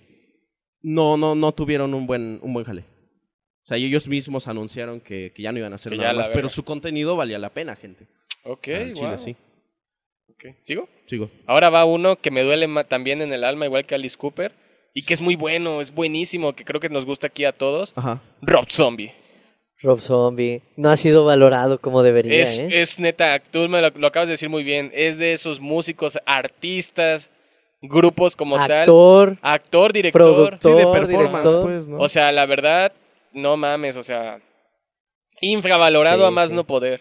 [0.82, 2.82] no, no, no tuvieron un buen, un buen jale.
[3.62, 6.28] O sea, ellos mismos anunciaron que, que ya no iban a hacer Que nada más,
[6.28, 8.06] pero su contenido valía la pena, gente.
[8.44, 9.18] Ok, O sea, en Chile, wow.
[9.18, 9.36] sí.
[10.30, 10.44] Ok.
[10.62, 10.88] ¿Sigo?
[11.06, 11.30] Sigo.
[11.46, 14.52] Ahora va uno que me duele también en el alma, igual que Alice Cooper.
[14.94, 17.92] Y que es muy bueno, es buenísimo, que creo que nos gusta aquí a todos.
[17.96, 18.20] Ajá.
[18.42, 19.12] Rob Zombie.
[19.82, 22.68] Rob Zombie no ha sido valorado como debería, Es, ¿eh?
[22.82, 24.90] es neta, tú me lo, lo acabas de decir muy bien.
[24.94, 27.30] Es de esos músicos, artistas,
[27.80, 28.80] grupos como tal.
[28.80, 30.20] Actor, Actor, director.
[30.20, 31.62] productor, Sí, de performance, director.
[31.62, 31.98] pues, ¿no?
[31.98, 32.92] O sea, la verdad,
[33.32, 34.38] no mames, o sea.
[35.40, 36.54] Infravalorado Sí, a más sí.
[36.56, 37.00] no poder.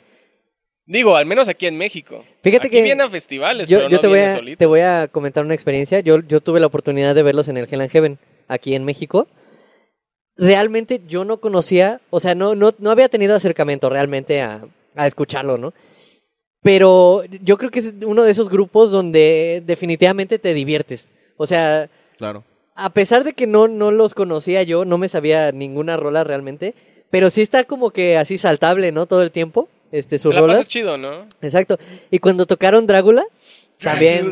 [0.91, 2.25] Digo, al menos aquí en México.
[2.41, 4.79] Fíjate Aquí que vienen a festivales, Yo, pero yo no te, voy a, te voy
[4.79, 5.99] a comentar una experiencia.
[5.99, 9.27] Yo, yo tuve la oportunidad de verlos en el Hell and Heaven, aquí en México.
[10.35, 14.61] Realmente yo no conocía, o sea, no, no, no había tenido acercamiento realmente a,
[14.95, 15.73] a escucharlo, ¿no?
[16.63, 21.07] Pero yo creo que es uno de esos grupos donde definitivamente te diviertes.
[21.37, 22.43] O sea, Claro.
[22.73, 26.73] a pesar de que no, no los conocía yo, no me sabía ninguna rola realmente,
[27.11, 29.05] pero sí está como que así saltable, ¿no?
[29.05, 30.67] Todo el tiempo, este, sus La rolas.
[30.67, 31.25] chido, ¿no?
[31.41, 31.77] Exacto.
[32.11, 33.23] Y cuando tocaron Drácula,
[33.79, 34.25] también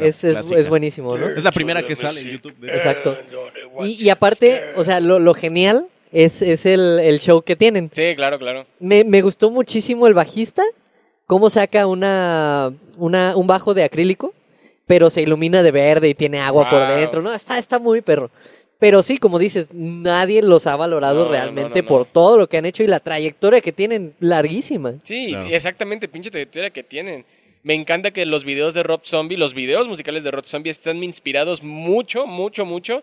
[0.00, 1.28] es, es, buenísimo, ¿no?
[1.28, 2.56] Es la primera que sale en YouTube.
[2.58, 3.16] de- Exacto.
[3.82, 7.90] Y, y aparte, o sea, lo, lo genial es, es el, el show que tienen.
[7.94, 8.66] Sí, claro, claro.
[8.80, 10.62] Me, me gustó muchísimo el bajista,
[11.26, 14.34] cómo saca una, una, un bajo de acrílico,
[14.86, 17.32] pero se ilumina de verde y tiene agua por dentro, ¿no?
[17.32, 18.30] Está, está muy perro.
[18.78, 21.88] Pero sí, como dices, nadie los ha valorado No, realmente no, no.
[21.88, 24.94] por todo lo que han hecho y la trayectoria que tienen larguísima.
[25.04, 27.24] Sí, exactamente, pinche trayectoria que tienen.
[27.62, 31.02] Me encanta que los videos de Rob Zombie, los videos musicales de Rob Zombie están
[31.02, 33.02] inspirados mucho, mucho, mucho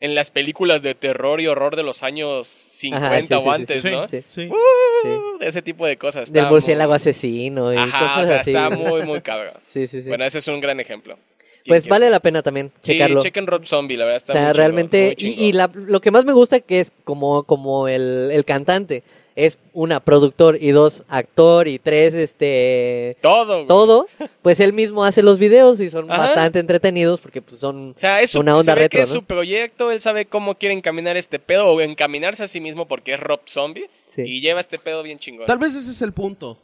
[0.00, 3.48] en las películas de terror y horror de los años 50 Ajá, sí, o sí,
[3.50, 3.90] antes, sí.
[3.90, 4.08] ¿no?
[4.08, 4.22] Sí.
[4.26, 4.48] Sí.
[4.50, 6.32] Uh, de ese tipo de cosas.
[6.32, 8.50] Del murciélago muy- asesino y Ajá, cosas o sea, así.
[8.50, 9.54] está muy, muy cabrón.
[9.68, 10.08] Sí, sí, sí.
[10.08, 11.18] Bueno, ese es un gran ejemplo.
[11.66, 13.22] Pues vale la pena también Sí, checarlo.
[13.22, 15.70] chequen Rob Zombie, la verdad está o sea, muy chingón, realmente, muy y, y la-
[15.74, 19.02] lo que más me gusta que es como, como el, el cantante,
[19.36, 23.66] es una, productor, y dos, actor, y tres, este, Todo, güey.
[23.68, 24.06] todo,
[24.42, 26.24] pues él mismo hace los videos y son Ajá.
[26.26, 29.02] bastante entretenidos porque pues son O sea, es su, una onda se ve retro, que
[29.02, 29.14] es ¿no?
[29.14, 33.14] su proyecto, él sabe cómo quiere encaminar este pedo o encaminarse a sí mismo porque
[33.14, 34.22] es Rob Zombie Sí.
[34.26, 35.46] y lleva este pedo bien chingón.
[35.46, 36.58] Tal vez ese es el punto.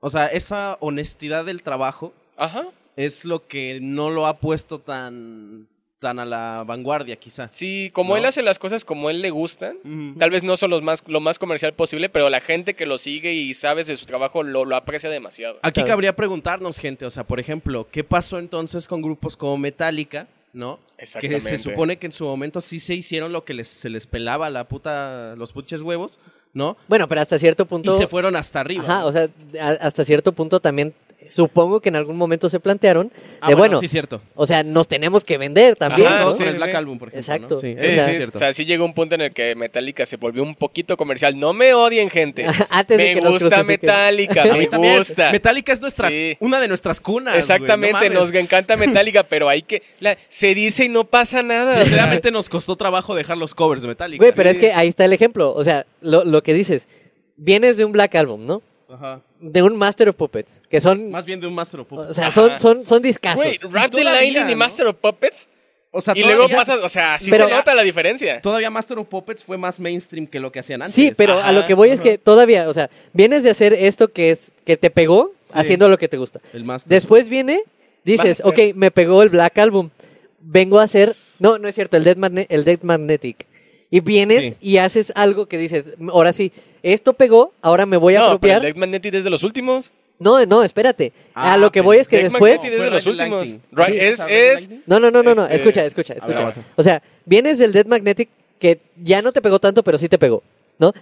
[0.00, 2.66] O sea, esa honestidad del trabajo Ajá.
[3.04, 5.66] Es lo que no lo ha puesto tan,
[5.98, 7.48] tan a la vanguardia, quizá.
[7.52, 8.18] Sí, como ¿No?
[8.18, 9.76] él hace las cosas como él le gustan,
[10.18, 12.98] tal vez no son los más, lo más comercial posible, pero la gente que lo
[12.98, 15.58] sigue y sabe de su trabajo lo, lo aprecia demasiado.
[15.62, 15.88] Aquí Claro.
[15.88, 20.78] cabría preguntarnos, gente, o sea, por ejemplo, ¿qué pasó entonces con grupos como Metallica, no?
[20.96, 21.40] Que Exactamente.
[21.42, 24.50] se supone que en su momento sí se hicieron lo que les, se les pelaba
[24.50, 26.18] la puta, los puches huevos,
[26.52, 26.76] ¿no?
[26.88, 27.94] Bueno, pero hasta cierto punto...
[27.94, 28.84] Y se fueron hasta arriba.
[28.84, 29.06] Ajá, ¿no?
[29.06, 29.28] o sea,
[29.60, 30.92] a- hasta cierto punto también
[31.28, 34.20] supongo que en algún momento se plantearon Ah, de bueno, sí, cierto.
[34.34, 36.34] o sea, nos tenemos que vender también, Ajá, ¿no?
[36.36, 36.76] Sí, el Black sí.
[36.76, 37.20] Album, por ejemplo.
[37.34, 37.54] Exacto.
[37.56, 37.60] ¿no?
[37.60, 38.38] Sí, Sí, eso sea, sí cierto.
[38.38, 41.38] O sea, sí llegó un punto en el que Metallica se volvió un poquito comercial.
[41.38, 42.44] No me odien, gente.
[42.70, 43.62] Antes de me que gusta.
[43.62, 44.44] Metallica,
[44.78, 45.30] me gusta.
[45.32, 46.36] Metallica es nuestra, Sí.
[46.40, 47.34] una de nuestras cunas.
[47.34, 49.82] no Exactamente, nos encanta Metallica, pero hay que...
[50.00, 51.76] la- se dice y no pasa nada.
[51.76, 54.22] o Sinceramente nos costó trabajo dejar los covers de Metallica.
[54.22, 54.56] Güey, pero Sí.
[54.56, 56.88] es que ahí está el ejemplo, o sea, lo, lo que dices,
[57.36, 58.62] vienes de un Black Album, ¿no?
[58.92, 59.20] Ajá.
[59.40, 62.10] De un Master of Puppets, que son, Más bien de un Master of Puppets.
[62.10, 63.42] o sea, son, son, son discasos.
[63.44, 64.54] Güey, Rap the todavía, Lightning y.
[64.54, 65.48] Master of Puppets.
[65.92, 68.40] O sea, Y luego pasas, o sea, sí Pero- se nota la diferencia.
[68.40, 70.94] Todavía Master of Puppets fue más mainstream que lo que hacían antes.
[70.94, 74.06] Sí, pero a lo que voy es que todavía, o sea, vienes de hacer esto
[74.08, 76.40] que es que te pegó haciendo lo que te gusta.
[76.52, 76.88] El Master.
[76.90, 77.62] Después viene,
[78.04, 78.70] dices, Master.
[78.70, 79.90] ok, me pegó el Black Album.
[80.38, 83.46] Vengo a hacer, no, no es cierto, el Dead, Magne- el Dead Magnetic.
[83.90, 84.56] Y vienes Sí.
[84.60, 88.34] y haces algo que dices, ahora sí, esto pegó, ahora me voy a no, pero
[88.34, 88.56] apropiar.
[88.58, 89.90] el Death Magnetic es de los últimos.
[90.20, 91.12] No, no, espérate.
[91.34, 92.56] Ah, a lo que pero voy es que Death después...
[92.58, 93.38] Magnetic es de Fue los últimos.
[93.48, 93.60] Lightning.
[93.72, 94.70] Right, Sí, es, ¿es?
[94.86, 96.54] No, no, no, no, no, Este, escucha, escucha, escucha.
[96.76, 100.18] O sea, vienes del Dead Magnetic que ya no te pegó tanto, pero sí te
[100.18, 100.42] pegó,
[100.78, 100.92] ¿no?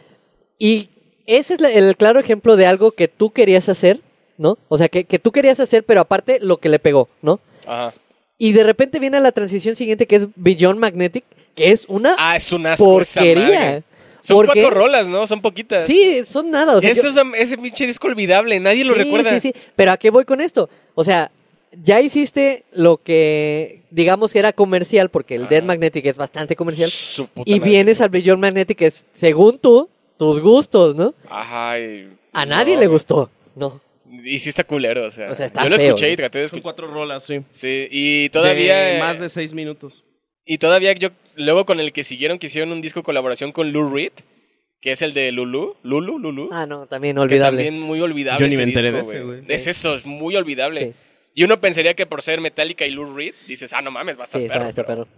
[0.59, 0.89] Y
[1.27, 4.01] ese es el claro ejemplo de algo que tú querías hacer,
[4.39, 4.57] ¿no?
[4.69, 7.41] O sea, que, que tú querías hacer, pero aparte lo que le pegó, ¿no?
[7.67, 7.93] Ajá.
[8.39, 11.25] Y de repente viene la transición siguiente que es Beyond Magnetic,
[11.59, 13.83] que es una Ah, es un asco esa porquería.
[14.21, 15.27] Son Porque- cuatro rolas, ¿no?
[15.27, 15.87] Son poquitas.
[15.87, 16.77] Sí, son nada.
[16.77, 19.39] O sea, Eso yo- es- ese pinche disco olvidable, nadie lo sí, recuerda.
[19.41, 20.69] Sí, sí, pero ¿a qué voy con esto?
[20.95, 21.31] O sea,
[21.83, 26.91] ya hiciste lo que digamos que era comercial, porque el Dead Magnetic es bastante comercial,
[26.91, 31.15] Su puta y madre, vienes al Beyond Magnetic que es, según tú, tus gustos, ¿no?
[31.31, 31.79] Ajá.
[31.79, 32.81] y- A nadie no.
[32.81, 33.81] le gustó, ¿no?
[34.25, 35.31] Y sí está culero, o sea.
[35.31, 36.63] O sea, está yo lo feo, escuché y traté de Son escuchar.
[36.63, 37.41] cuatro rolas, sí.
[37.53, 38.77] Sí, y todavía.
[38.77, 40.03] De más de seis minutos.
[40.45, 41.11] Y todavía yo.
[41.39, 44.13] Luego con el que siguieron, que hicieron un disco de colaboración con Lou Reed,
[44.81, 45.77] que es el de Lulu.
[45.83, 46.49] Lulu, Lulu.
[46.53, 47.65] Ah, no, también que olvidable.
[47.65, 48.41] también muy olvidable.
[48.45, 49.41] Yo ni ese me enteré disco, de ese, güey.
[49.49, 50.81] Es eso, es muy olvidable.
[50.89, 50.95] Sí.
[51.35, 54.23] Y uno pensaría que por ser Metallica y Lou Reed, dices, ah, no mames, va
[54.23, 55.17] a estar Sí, está, perro, está pero- perro.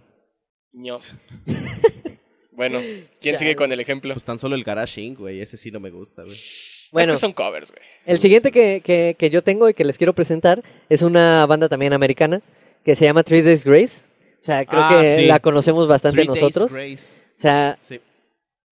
[0.73, 0.99] ño.
[2.51, 2.79] bueno,
[3.19, 4.13] ¿quién sigue con el ejemplo?
[4.13, 5.41] Pues tan solo el Garage Inc., güey.
[5.41, 6.37] Ese sí no me gusta, güey.
[6.91, 7.81] Bueno, es que son covers, güey.
[8.05, 11.69] el siguiente que, que, que yo tengo y que les quiero presentar es una banda
[11.69, 12.41] también americana
[12.83, 14.10] que se llama Three Days Grace.
[14.41, 15.25] O sea, creo Ah, que sí.
[15.25, 16.73] la conocemos bastante Three Days nosotros.
[16.73, 17.13] Grace.
[17.37, 17.99] O sea, Sí.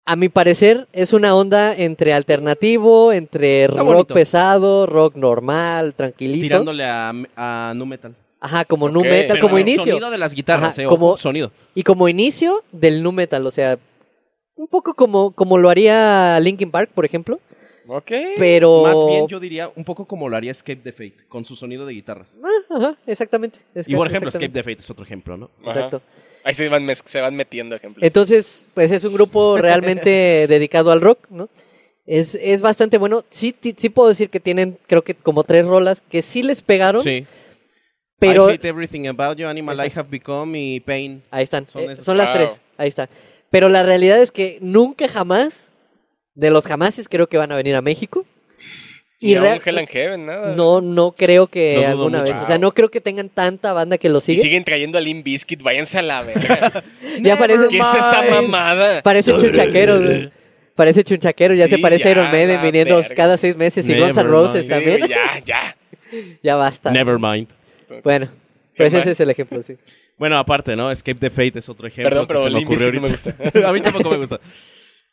[0.05, 4.13] A mi parecer es una onda entre alternativo, entre rock bonito.
[4.15, 6.41] pesado, rock normal, tranquilito.
[6.41, 8.15] Tirándole a, a Nu Metal.
[8.41, 9.91] Ajá, como nu metal, Pero como el inicio.
[9.91, 11.51] sonido de las guitarras, Ajá, eh, como- sonido.
[11.75, 13.77] Y como inicio del nu metal, o sea,
[14.55, 17.39] un poco como, como lo haría Linkin Park, por ejemplo.
[17.89, 18.11] Ok.
[18.37, 18.83] Pero...
[18.83, 21.85] Más bien yo diría un poco como lo haría Escape the Fate, con su sonido
[21.85, 22.37] de guitarras.
[22.43, 23.59] Ah, ajá, exactamente.
[23.87, 25.49] Y por ejemplo, Escape the Fate es otro ejemplo, ¿no?
[25.63, 25.71] Ajá.
[25.71, 26.01] Exacto.
[26.43, 28.03] Ahí se van, mez- se van metiendo ejemplos.
[28.05, 31.49] Entonces, pues es un grupo realmente dedicado al rock, ¿no?
[32.05, 33.23] Es, es bastante bueno.
[33.29, 37.03] Sí, sí puedo decir que tienen, creo que como tres rolas que sí les pegaron,
[37.03, 37.25] Sí.
[38.17, 41.21] pero I Hate Everything About You, Animal I Have Become y Pain.
[41.31, 41.67] ahí están.
[41.67, 42.05] Son eh, esas.
[42.05, 42.35] son las Wow.
[42.37, 42.61] tres.
[42.77, 43.09] Ahí está.
[43.51, 45.68] Pero la realidad es que nunca jamás,
[46.39, 48.25] de los jamases, creo que van a venir a México.
[49.21, 50.55] Y real- Hell and Heaven, nada.
[50.55, 52.31] no, no creo que dudo alguna mucho.
[52.33, 52.41] vez.
[52.41, 54.41] O sea, no creo que tengan tanta banda que lo Y sigue.
[54.41, 56.83] siguen trayendo a Limp Bizkit, váyanse a la verga.
[57.21, 59.01] Ya parece, ¿Qué es esa mamada?
[59.01, 60.31] parece chunchaquero, güey.
[60.73, 63.13] Parece chunchaquero, ya Sí, se parece ya, Iron Maiden viniendo verga.
[63.13, 64.63] cada seis meses y Guns N' Never Roses mind.
[64.63, 65.07] Sí, también.
[65.09, 65.77] ya, ya.
[66.41, 66.89] ya basta.
[66.91, 67.49] Nevermind.
[68.01, 68.29] Bueno,
[68.77, 69.75] pues ese es el ejemplo, sí.
[70.17, 70.89] Bueno, aparte, ¿no?
[70.91, 72.09] Escape the Fate es otro ejemplo.
[72.09, 73.35] Perdón, que pero se me ocurrió no me gusta.
[73.67, 74.39] a mí tampoco me gusta.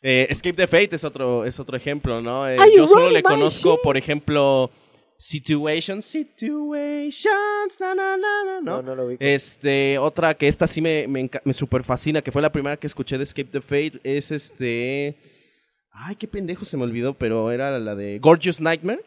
[0.01, 2.47] Eh, Escape the Fate es otro, es otro ejemplo, ¿no?
[2.47, 4.69] Eh, yo solo le conozco, por ejemplo,
[5.17, 8.77] Situations, Situations, na, na, na, na, ¿no?
[8.77, 9.23] No, no lo ubico.
[9.23, 12.87] Este, otra que esta sí me, me, me super fascina, que fue la primera que
[12.87, 15.17] escuché de Escape the Fate, es este...
[15.91, 19.03] Ay, qué pendejo se me olvidó, pero era la de Gorgeous Nightmare.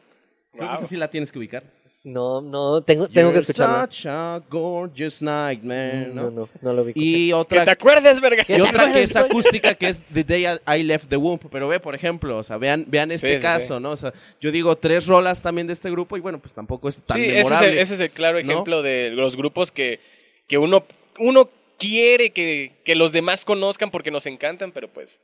[0.53, 0.75] Creo que Wow.
[0.75, 1.63] esa sí la tienes que ubicar.
[2.03, 3.83] No, no, tengo, tengo que escucharlo.
[3.93, 6.31] Such a gorgeous nightmare, No, ¿no?
[6.31, 6.99] no, no lo ubico.
[6.99, 8.43] Y Que otra te acuerdes, verga.
[8.49, 11.41] y otra que es acústica, que es The Day I Left the Womb.
[11.51, 13.83] Pero ve, por ejemplo, o sea, vean, vean este Sí, sí, caso, sí.
[13.83, 13.91] ¿no?
[13.91, 16.97] O sea, yo digo tres rolas también de este grupo y bueno, pues tampoco es
[16.97, 17.73] tan Sí, ese es, memorable.
[17.73, 18.51] el, ese es el claro ¿no?
[18.51, 20.01] ejemplo de los grupos que,
[20.47, 20.85] que uno,
[21.19, 25.21] uno quiere que, que los demás conozcan porque nos encantan, pero pues...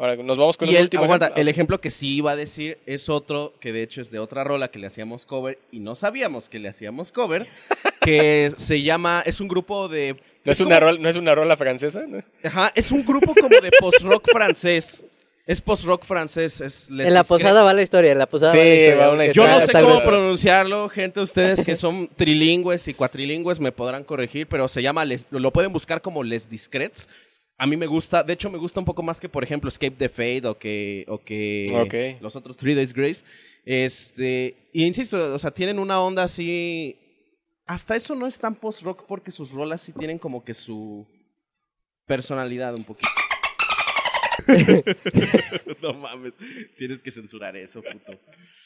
[0.00, 1.42] Ahora nos vamos con y el, último aguanta, ejemplo.
[1.42, 4.44] el ejemplo que sí iba a decir es otro que de hecho es de otra
[4.44, 7.46] rola que le hacíamos cover y no sabíamos que le hacíamos cover,
[8.00, 10.16] que se llama, es un grupo de...
[10.42, 12.00] ¿No, es una rola, ¿No es una rola francesa?
[12.08, 12.22] ¿no?
[12.42, 15.04] Ajá, es un grupo como de post-rock francés.
[15.46, 16.62] Es post-rock francés.
[16.62, 18.96] Es Les en la posada va la historia, en la posada Sí, va la historia.
[18.96, 20.02] va una porque Yo no sé cómo bien.
[20.04, 21.20] pronunciarlo, gente.
[21.20, 25.74] Ustedes que son trilingües y cuatrilingües me podrán corregir, pero se llama, les, lo pueden
[25.74, 27.06] buscar como Les Discrets.
[27.62, 29.94] A mí me gusta, de hecho me gusta un poco más que, por ejemplo, Escape
[29.94, 33.22] the Fate o que, o que los otros Three Days Grace.
[33.66, 36.96] Este, y insisto, o sea, tienen una onda así...
[37.66, 41.06] Hasta eso no es tan post-rock porque sus rolas sí tienen como que su
[42.06, 43.10] personalidad un poquito.
[45.82, 46.32] no mames,
[46.76, 48.18] tienes que censurar eso, puto.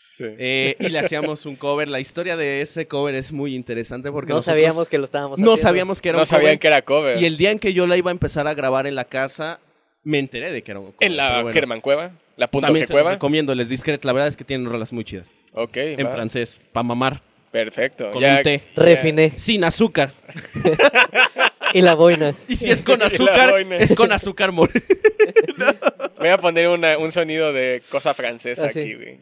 [0.04, 0.24] Sí.
[0.38, 1.88] Eh, y le hacíamos un cover.
[1.88, 5.52] La historia de ese cover es muy interesante porque No sabíamos que lo estábamos no
[5.54, 5.56] haciendo.
[5.62, 6.40] sabíamos que era No un cover.
[6.42, 7.20] sabían que era cover.
[7.20, 9.58] Y el día en que yo la iba a empezar a grabar en la casa,
[10.04, 10.98] me enteré de que era un cover.
[11.10, 11.52] en la bueno.
[11.52, 13.12] German Cueva, la punto También se los Cueva.
[13.14, 14.04] recomiendo, les discret.
[14.04, 15.32] La verdad es que tienen rolas muy chidas.
[15.52, 16.12] Ok, En va.
[16.12, 17.20] francés, pa' mamar.
[17.50, 18.12] Perfecto.
[18.12, 18.62] Con ya- un té.
[18.76, 19.32] Refiné.
[19.36, 20.12] Sin azúcar.
[21.72, 22.34] Y la boina.
[22.48, 24.70] Y si es con azúcar, es con azúcar mor.
[26.18, 29.18] Voy a poner una- un sonido de cosa francesa Ah, aquí, güey.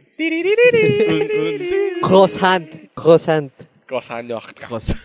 [2.00, 2.68] Croissant.
[2.94, 3.52] Croissant.
[3.88, 4.40] Cosa no.
[4.68, 4.96] Cosa.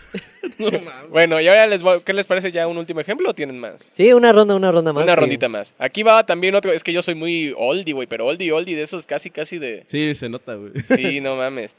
[0.59, 1.09] No mames.
[1.09, 3.87] Bueno, y ahora les voy, ¿qué les parece ya un último ejemplo o tienen más?
[3.91, 5.03] Sí, una ronda, una ronda más.
[5.03, 5.19] Una sí.
[5.19, 5.73] rondita más.
[5.77, 8.83] Aquí va también otro, es que yo soy muy oldie, güey, pero oldie, oldie de
[8.83, 9.83] esos casi, casi de...
[9.87, 10.71] Sí, se nota, güey.
[10.83, 11.75] Sí, no mames.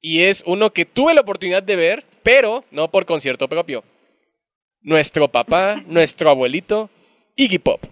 [0.00, 3.84] Y es uno que tuve la oportunidad de ver, pero no por concierto propio.
[4.86, 6.88] Nuestro papá, nuestro abuelito,
[7.34, 7.82] Iggy Pop.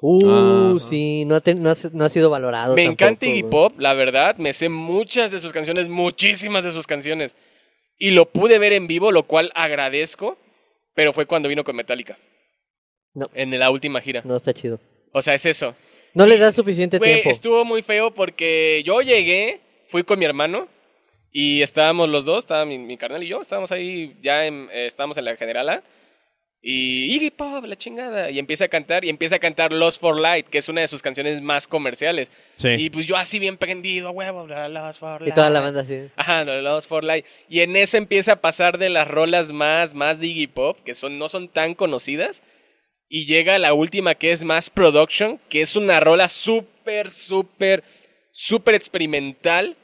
[0.00, 0.78] Uh, Ajá.
[0.78, 2.74] sí, no ha, ten- no ha no ha sido valorado.
[2.74, 3.42] Me tampoco, encanta Iggy.
[3.42, 4.36] Pop, la verdad.
[4.38, 7.36] Me sé muchas de sus canciones, muchísimas de sus canciones.
[7.98, 10.38] Y lo pude ver en vivo, lo cual agradezco.
[10.94, 12.16] Pero fue cuando vino con Metallica.
[13.12, 13.26] No.
[13.34, 14.22] En la última gira.
[14.24, 14.80] No está chido.
[15.12, 15.74] O sea, es eso.
[16.14, 17.28] No le da suficiente tiempo.
[17.28, 20.66] estuvo muy feo porque yo llegué, fui con mi hermano
[21.30, 24.86] y estábamos los dos, estaba mi, mi carnal y yo, estábamos ahí, ya en- eh,
[24.86, 25.82] estábamos en la General A.
[26.60, 28.30] Y Iggy Pop, la chingada.
[28.30, 30.88] Y empieza a cantar, y empieza a cantar Lost for Light, que es una de
[30.88, 32.30] sus canciones más comerciales.
[32.56, 32.70] Sí.
[32.70, 35.32] Y pues yo así bien prendido, huevo, Lost for Light.
[35.32, 36.08] Y toda la banda así.
[36.16, 37.24] Ajá, no, Lost for Light.
[37.48, 40.94] Y en eso empieza a pasar de las rolas más, más de Iggy Pop, que
[40.94, 42.42] son, no son tan conocidas.
[43.08, 47.84] Y llega la última que es más production, que es una rola súper, súper,
[48.32, 49.76] súper experimental.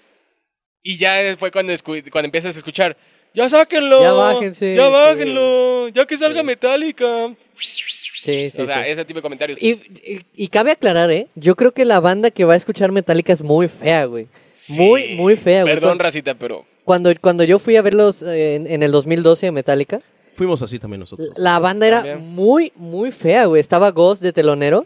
[0.83, 2.97] Y ya fue cuando, cuando empiezas a escuchar,
[3.35, 4.01] ya sáquenlo.
[4.01, 4.93] Ya bájense, Ya sí.
[4.93, 5.89] bájenlo.
[5.89, 7.33] Ya que salga Metallica.
[7.55, 8.91] Sí, sí, o sea, sí.
[8.91, 9.63] ese tipo de comentarios.
[9.63, 11.27] Y, y- y cabe aclarar, ¿eh?
[11.35, 14.29] Yo creo que la banda que va a escuchar Metallica es muy fea, güey.
[14.51, 14.81] Sí.
[14.81, 15.75] Muy, muy fea, güey.
[15.75, 16.65] Perdón, racita, pero...
[16.85, 20.01] Cuando, cuando yo fui a verlos eh, en, en el 2012 en Metallica,
[20.37, 21.31] Fuimos así también nosotros.
[21.37, 22.29] la banda era También.
[22.35, 23.61] muy, muy fea, güey.
[23.61, 24.83] Estaba Ghost de telonero.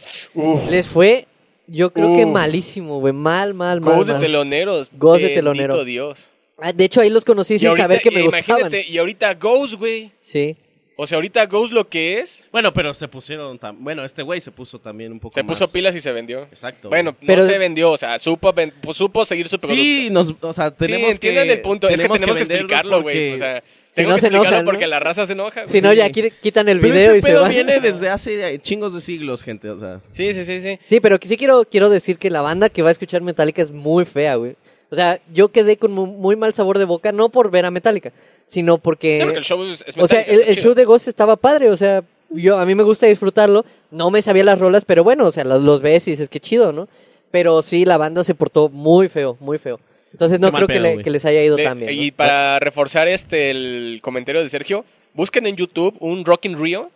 [0.71, 1.27] Les fue,
[1.67, 3.13] yo creo que malísimo, güey.
[3.15, 3.97] Mal, mal, mal.
[3.97, 4.91] Ghost de teloneros.
[4.93, 5.85] Ghost de telonero.
[5.85, 6.29] Dios.
[6.61, 8.61] Ah, De hecho, ahí los conocí sin ahorita- saber que me eh, gustaban.
[8.63, 10.11] Imagínate, y ahorita Ghost, güey.
[10.21, 10.57] Sí.
[11.01, 13.57] O sea, ahorita Ghost lo que es, Bueno, pero se pusieron.
[13.61, 15.33] tam- Bueno, este güey se puso también un poco.
[15.35, 16.43] se puso pilas y se vendió.
[16.43, 16.89] Exacto.
[16.89, 19.81] Bueno, Pero- no se vendió, o sea, supo, ven- pues, supo seguir su producto.
[19.81, 21.53] Sí, nos, o sea, tenemos sí, entiendan que.
[21.53, 21.87] el punto.
[21.89, 23.15] Es que tenemos que, explicarlo, güey.
[23.15, 24.71] porque- O sea, Si tengo no que se explicarlo enojan, ¿no?
[24.73, 25.69] porque la raza se enoja.
[25.69, 27.51] Si no, ya qui- quitan el Pero video ese y se van.
[27.51, 29.71] viene desde hace chingos de siglos, gente.
[29.71, 30.81] O sea, Sí, sí, sí, sí.
[30.85, 33.71] Sí, pero sí quiero, quiero decir que la banda que va a escuchar Metallica es
[33.71, 34.57] muy fea, güey.
[34.91, 37.71] O sea, yo quedé con mu- muy mal sabor de boca, no por ver a
[37.71, 38.13] Metallica,
[38.47, 39.19] sino porque...
[39.19, 41.77] Sí, porque el show es, es o sea, el, show de Ghost estaba padre, o
[41.77, 43.65] sea, yo a mí me gusta disfrutarlo.
[43.91, 46.41] No me sabía las rolas, pero bueno, o sea, los, los ves y dices que
[46.41, 46.89] chido, ¿no?
[47.31, 49.79] Pero sí, la banda se portó muy feo, muy feo.
[50.13, 51.95] Entonces no Qué creo que, le- les haya ido tan bien.
[51.95, 52.03] ¿no?
[52.03, 56.91] Y para reforzar este el comentario de Sergio, busquen en YouTube un Rock in Rio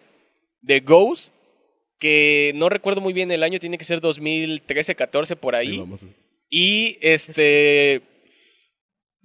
[0.63, 1.33] de Ghost
[1.99, 5.79] que no recuerdo muy bien el año, tiene que ser 2013, 14 por ahí.
[5.79, 6.05] vamos.
[6.55, 8.03] Y este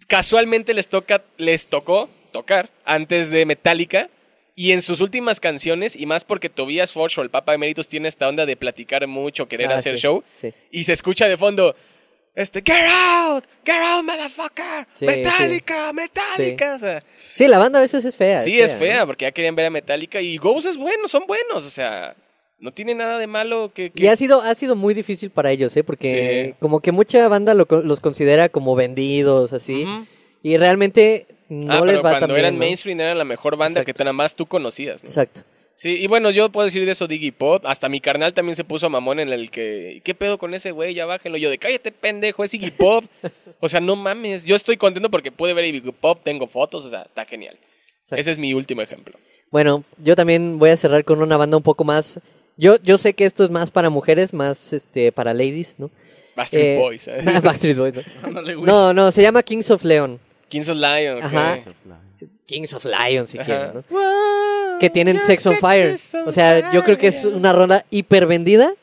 [0.08, 4.10] casualmente les toca les tocó tocar antes de Metallica
[4.56, 8.08] y en sus últimas canciones y más porque Tobias Forge o el Papa Emeritus tiene
[8.08, 10.54] esta onda de platicar mucho, querer Ah, hacer sí, show sí.
[10.72, 11.76] y se escucha de fondo
[12.34, 17.82] este get out, get out motherfucker, Sí, Metallica, Metallica, o sea, Sí, la banda a
[17.82, 18.42] veces es fea.
[18.42, 21.66] sí es fea porque ya querían ver a Metallica y Ghost es bueno, son buenos,
[21.66, 22.16] o sea,
[22.60, 25.52] no tiene nada de malo que, que- Y ha sido, ha sido muy difícil para
[25.52, 25.84] ellos, ¿eh?
[25.84, 26.56] Porque Sí.
[26.60, 29.86] como que mucha banda lo los considera como vendidos, así.
[30.43, 32.60] Y realmente no ah, les pero va cuando tan bien, eran ¿no?
[32.60, 33.98] mainstream eran la mejor banda Exacto.
[33.98, 35.10] que nada más tú conocías, ¿no?
[35.10, 35.41] Exacto.
[35.80, 37.63] Sí, y bueno, yo puedo decir de eso Diggy Pop.
[37.67, 40.02] Hasta mi carnal también se puso mamón en el que.
[40.04, 40.96] ¿Qué pedo con ese güey?
[40.96, 41.38] Ya bájenlo.
[41.38, 43.06] Yo de cállate, pendejo, es Iggy Pop.
[43.60, 44.43] o sea, no mames.
[44.43, 47.60] Yo estoy contento porque pude ver a Iggy Pop, tengo fotos, o sea, está genial.
[48.02, 48.20] Exacto.
[48.22, 49.20] Ese es mi último ejemplo.
[49.52, 52.20] Bueno, yo también voy a cerrar con una banda un poco más.
[52.58, 55.89] Yo, yo sé que esto es más para mujeres, más este para ladies, ¿no?
[56.36, 57.10] Backstreet Eh, Boys.
[57.43, 58.41] Backstreet Boys, ¿no?
[58.65, 60.20] No, no, se llama Kings of Leon.
[60.50, 61.17] Kings of Lion.
[61.17, 61.24] ok.
[61.24, 61.58] Ajá.
[62.46, 63.46] Kings of Lion, si Ajá.
[63.46, 64.80] quieren, ¿no?
[64.80, 65.96] Que tienen Sex on Fire.
[66.26, 68.74] O sea, yo creo que es una rola hiper vendida,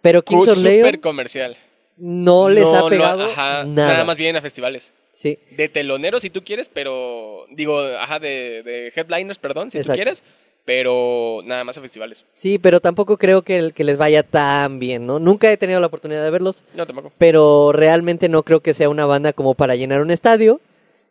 [0.00, 1.56] pero Kings of Súper Leon comercial.
[1.96, 3.92] no les No, ha no, pegado ajá, nada.
[3.92, 4.92] Nada más vienen a festivales.
[5.14, 7.44] Sí, De telonero si tú quieres, pero.
[7.50, 9.92] Digo, ajá, de, de headliners, perdón, si Exacto.
[9.92, 10.24] tú quieres.
[10.64, 12.24] Pero nada más a festivales.
[12.34, 15.18] sí, pero tampoco creo que, el- que les vaya tan bien, ¿no?
[15.18, 17.12] Nunca he tenido la oportunidad de verlos, No, tampoco.
[17.18, 20.60] pero realmente no creo que sea una banda como para llenar un estadio.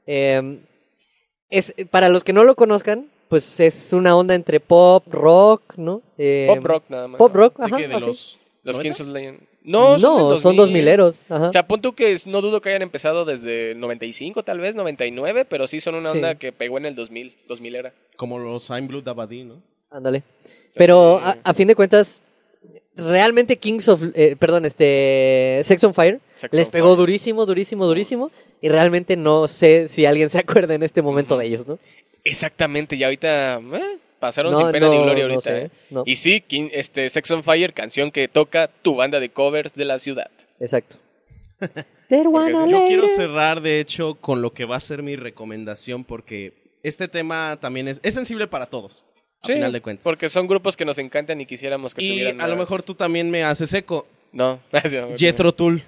[0.07, 0.59] Eh,
[1.49, 6.01] es Para los que no lo conozcan, pues es una onda entre pop, rock, ¿no?
[6.17, 7.17] Eh, Pop rock nada más.
[7.17, 7.77] Pop rock, ¿De ajá.
[7.77, 8.81] ¿De los Los 90?
[8.81, 9.39] Kings of Leon.
[9.63, 10.57] No, No, son 2000.
[10.57, 11.23] dos mileros.
[11.29, 11.49] Ajá.
[11.49, 14.73] O sea, pon tú que no dudo que hayan empezado desde el 95, tal vez,
[14.75, 16.17] 99, pero sí son una Sí.
[16.17, 17.93] onda que pegó en el 2000, 2000 era.
[18.15, 19.61] Como los I'm Blue Dabadi, ¿no?
[19.91, 20.23] Ándale.
[20.73, 21.25] Pero Sí.
[21.43, 22.23] a, a fin de cuentas,
[22.95, 26.97] realmente Kings of, eh, perdón, este, Sex on Fire Sex les on pegó Fire.
[26.97, 28.31] durísimo, durísimo, durísimo.
[28.61, 31.77] Y realmente no sé si alguien se acuerda en este momento de ellos, ¿no?
[32.23, 35.51] Exactamente, y ahorita eh, pasaron No, sin pena ni no, gloria no ahorita.
[35.51, 35.71] sé, eh.
[35.89, 36.03] no.
[36.05, 39.83] Y sí, King- este, Sex on Fire, canción que toca tu banda de covers de
[39.83, 40.31] la ciudad.
[40.61, 40.95] Exacto.
[42.09, 46.53] Yo quiero cerrar, de hecho, con lo que va a ser mi recomendación, porque
[46.83, 49.05] este tema también es, es sensible para todos,
[49.43, 50.03] a Sí, final de cuentas.
[50.03, 52.95] porque son grupos que nos encantan y quisiéramos que y tuvieran a lo mejor tú
[52.95, 54.05] también me haces eco.
[54.33, 54.59] No,
[55.17, 55.81] Jethro Tull.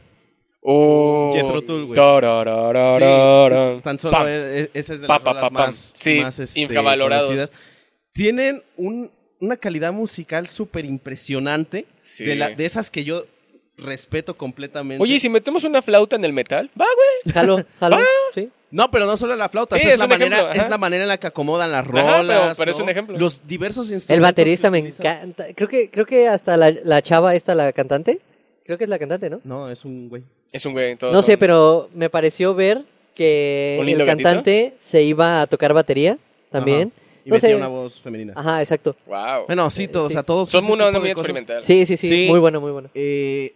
[0.62, 1.96] Oh, Jethro Tull, güey.
[1.96, 3.82] tararararara.
[3.82, 4.28] Tan solo Pam.
[4.28, 7.26] e- e- esa es de Pa, las pa, pa, más, Sí, más, este, infravalorados.
[7.28, 7.52] conocidas.
[8.13, 12.23] Tienen un- una calidad musical súper impresionante, Sí.
[12.26, 13.26] de, la- de esas que yo
[13.78, 15.02] respeto completamente.
[15.04, 16.69] Oye, ¿y si metemos una flauta en el metal?
[16.80, 17.34] Va, güey.
[17.34, 17.97] Jalo, jalo,
[18.36, 18.49] sí.
[18.69, 20.78] No, pero no solo la flauta, Sí, es, es la un manera, ejemplo, es la
[20.78, 22.58] manera en la que acomodan las Ajá, rolas.
[22.58, 23.17] pero- es un ejemplo.
[23.19, 24.15] Los diversos instrumentos.
[24.15, 25.45] El baterista me encanta.
[25.56, 28.19] Creo que, creo que hasta la, la chava esta, la cantante.
[28.65, 29.41] Creo que es la cantante, ¿no?
[29.43, 30.23] No, es un güey.
[30.52, 30.95] Es un güey.
[30.95, 32.84] todos No sé, pero me pareció ver
[33.15, 34.23] que ¿Un el gatito?
[34.23, 36.17] cantante se iba a tocar batería
[36.52, 36.91] también.
[36.95, 37.03] Ajá.
[37.26, 37.56] Y No metía sé.
[37.56, 38.34] una voz femenina.
[38.36, 38.96] Ajá, exacto.
[39.06, 39.46] Wow.
[39.48, 40.14] Bueno, sí, todos, sí.
[40.14, 40.50] o sea, todos.
[40.50, 41.64] Son ese una onda tipo muy cosas, experimental.
[41.64, 42.26] Sí, sí, sí, Sí.
[42.30, 42.90] Muy bueno, muy bueno.
[42.94, 43.54] eh,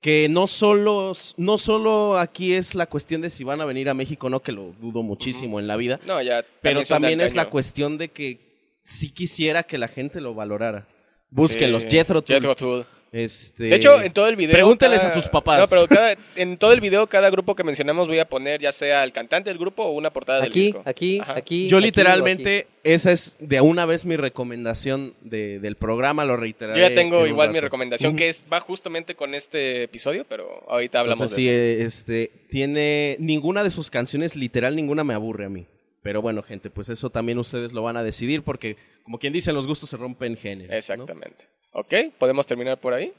[0.00, 3.94] que no solo, no solo aquí es la cuestión de si van a venir a
[3.94, 6.42] México, no, que lo dudo muchísimo en la vida, No, ya.
[6.62, 7.52] pero son de también es la antaño.
[7.52, 8.38] cuestión de que
[8.82, 10.86] sí quisiera que la gente lo valorara.
[11.28, 12.34] Búsquenlos, Sí, Jethro Tull.
[12.36, 12.86] Jethro Tull.
[13.12, 14.52] Este, De hecho, en todo el video.
[14.52, 15.58] Pregúnteles cada- a sus papás.
[15.58, 18.70] No, pero cada- en todo el video, cada grupo que mencionamos, voy a poner ya
[18.70, 20.82] sea el cantante del grupo o una portada del Aquí, disco.
[20.84, 21.34] aquí, Ajá.
[21.36, 21.68] aquí.
[21.68, 26.80] Yo aquí literalmente, esa es de una vez mi recomendación de- del programa, lo reiteraré.
[26.80, 31.00] Yo ya tengo igual mi recomendación, que es va justamente con este episodio, pero ahorita
[31.00, 31.82] hablamos Entonces, de sí, eso.
[31.82, 35.66] eh, este, tiene ninguna de sus canciones, literal, ninguna me aburre a mí.
[36.02, 39.52] Pero bueno, gente, pues eso también ustedes lo van a decidir porque, como quien dice,
[39.52, 40.72] los gustos se rompen género.
[40.72, 41.46] Exactamente.
[41.72, 43.12] Ok, ¿podemos terminar por ahí?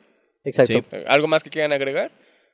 [0.44, 0.82] Exacto.
[0.90, 0.98] Sí.
[1.08, 2.12] ¿Algo más que quieran agregar?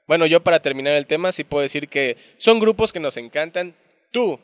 [0.07, 3.75] Bueno, yo para terminar el tema sí puedo decir que son grupos que nos encantan.
[4.11, 4.39] Tú,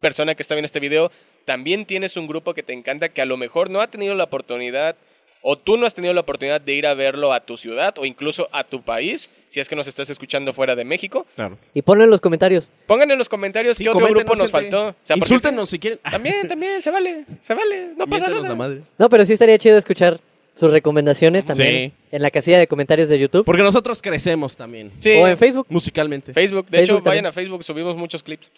[0.00, 1.10] persona que está viendo este video,
[1.44, 4.24] también tienes un grupo que te encanta que a lo mejor no ha tenido la
[4.24, 4.96] oportunidad
[5.40, 8.04] o tú no has tenido la oportunidad de ir a verlo a tu ciudad o
[8.04, 11.26] incluso a tu país, si es que nos estás escuchando fuera de México.
[11.34, 11.58] Claro.
[11.74, 12.70] Y ponlo en los comentarios.
[12.86, 14.52] Pongan en los comentarios Sí, qué otro grupo nos gente.
[14.52, 14.88] faltó.
[14.88, 15.98] O sea, porque Insúltenos si quieren.
[15.98, 18.48] También, también, se vale, se vale, no pasa nada.
[18.48, 18.82] la madre.
[18.98, 20.20] No, pero sí estaría chido escuchar
[20.54, 22.06] sus recomendaciones también Sí.
[22.12, 24.92] en la casilla de comentarios de YouTube Porque nosotros crecemos también.
[25.00, 25.66] Sí, o en Facebook.
[25.70, 26.34] Musicalmente.
[26.34, 26.66] Facebook.
[26.68, 28.50] De Facebook hecho, vayan a Facebook, subimos muchos clips.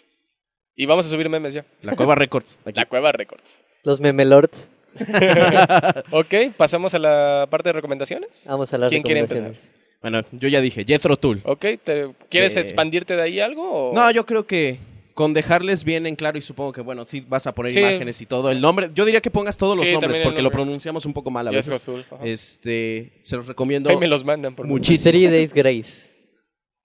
[0.75, 1.65] Y vamos a subir memes ya.
[1.81, 2.59] La Cueva Records.
[2.65, 2.77] Aquí.
[2.77, 3.61] La Cueva Records.
[3.83, 4.71] Los memelords.
[6.11, 8.43] Ok, pasamos a la parte de recomendaciones.
[8.47, 9.75] Vamos a las ¿Quién quiere recomendaciones.
[10.01, 11.41] Bueno, yo ya dije, Jethro Tull.
[11.45, 12.59] Ok, ¿te- ¿quieres Eh.
[12.61, 13.89] expandirte de ahí algo?
[13.89, 14.77] o- No, yo creo que
[15.15, 17.79] con dejarles bien en claro y supongo que, bueno, sí vas a poner Sí.
[17.79, 18.51] imágenes y todo.
[18.51, 20.63] El nombre, yo diría que pongas todos los Sí, nombres también el porque lo nombre.
[20.63, 21.85] pronunciamos un poco mal a Jethro veces.
[21.85, 22.25] Tull, ajá.
[22.25, 25.11] Este, se los recomiendo Ahí me los mandan por muchísimo.
[25.11, 26.15] Three Days Grace.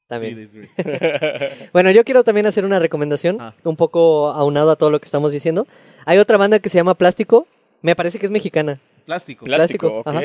[0.06, 0.48] También.
[1.72, 3.54] Bueno, yo quiero también hacer una recomendación, Ah.
[3.64, 5.66] un poco aunado a todo lo que estamos diciendo.
[6.06, 7.46] Hay otra banda que se llama Plástico,
[7.82, 8.80] me parece que es mexicana.
[9.06, 9.44] Plástico.
[9.44, 10.02] Plástico.
[10.04, 10.20] Ajá.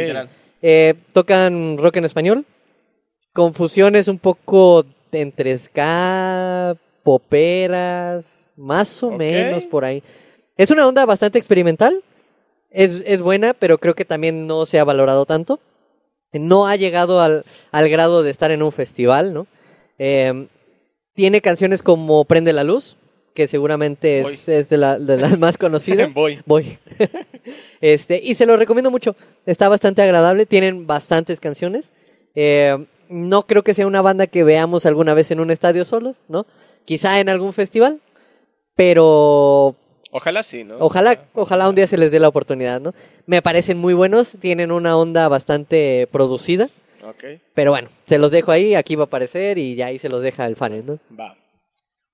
[0.61, 2.45] Eh, tocan rock en español,
[3.33, 10.01] confusiones un poco entre ska, poperas, más o menos por ahí.
[10.57, 12.01] Es una onda bastante experimental,
[12.71, 15.59] es, es buena, pero creo que también no se ha valorado tanto.
[16.33, 19.47] No ha llegado al, al grado de estar en un festival, ¿no?
[19.97, 20.47] Eh,
[21.13, 22.97] tiene canciones como Prende la Luz,
[23.35, 26.11] que seguramente es, es de, la- de las más conocidas.
[26.13, 26.39] Voy.
[26.47, 26.79] Voy.
[27.81, 29.15] este, y se lo recomiendo mucho.
[29.45, 30.47] Está bastante agradable.
[30.47, 31.91] Tienen bastantes canciones.
[32.33, 32.75] Eh,
[33.09, 36.47] no creo que sea una banda que veamos alguna vez en un estadio solos, ¿no?
[36.85, 37.99] Quizá en algún festival.
[38.75, 39.75] Pero
[40.11, 40.77] Ojalá sí, ¿no?
[40.79, 42.93] ojalá, ojalá un día se les dé la oportunidad, ¿no?
[43.25, 44.37] Me parecen muy buenos.
[44.39, 46.69] Tienen una onda bastante producida.
[47.07, 47.23] Ok,
[47.53, 48.73] Pero bueno, se los dejo ahí.
[48.75, 50.99] Aquí va a aparecer y ya ahí se los deja el fan, ¿no?
[51.17, 51.35] va.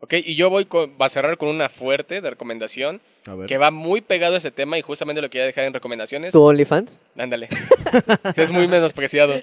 [0.03, 3.47] Ok, y yo voy con, va a cerrar con una fuerte de recomendación A ver.
[3.47, 6.33] que va muy pegado a ese tema y justamente lo quería dejar en recomendaciones.
[6.33, 7.01] ¿Tu OnlyFans?
[7.17, 7.49] Ándale.
[8.35, 9.33] es muy menospreciado.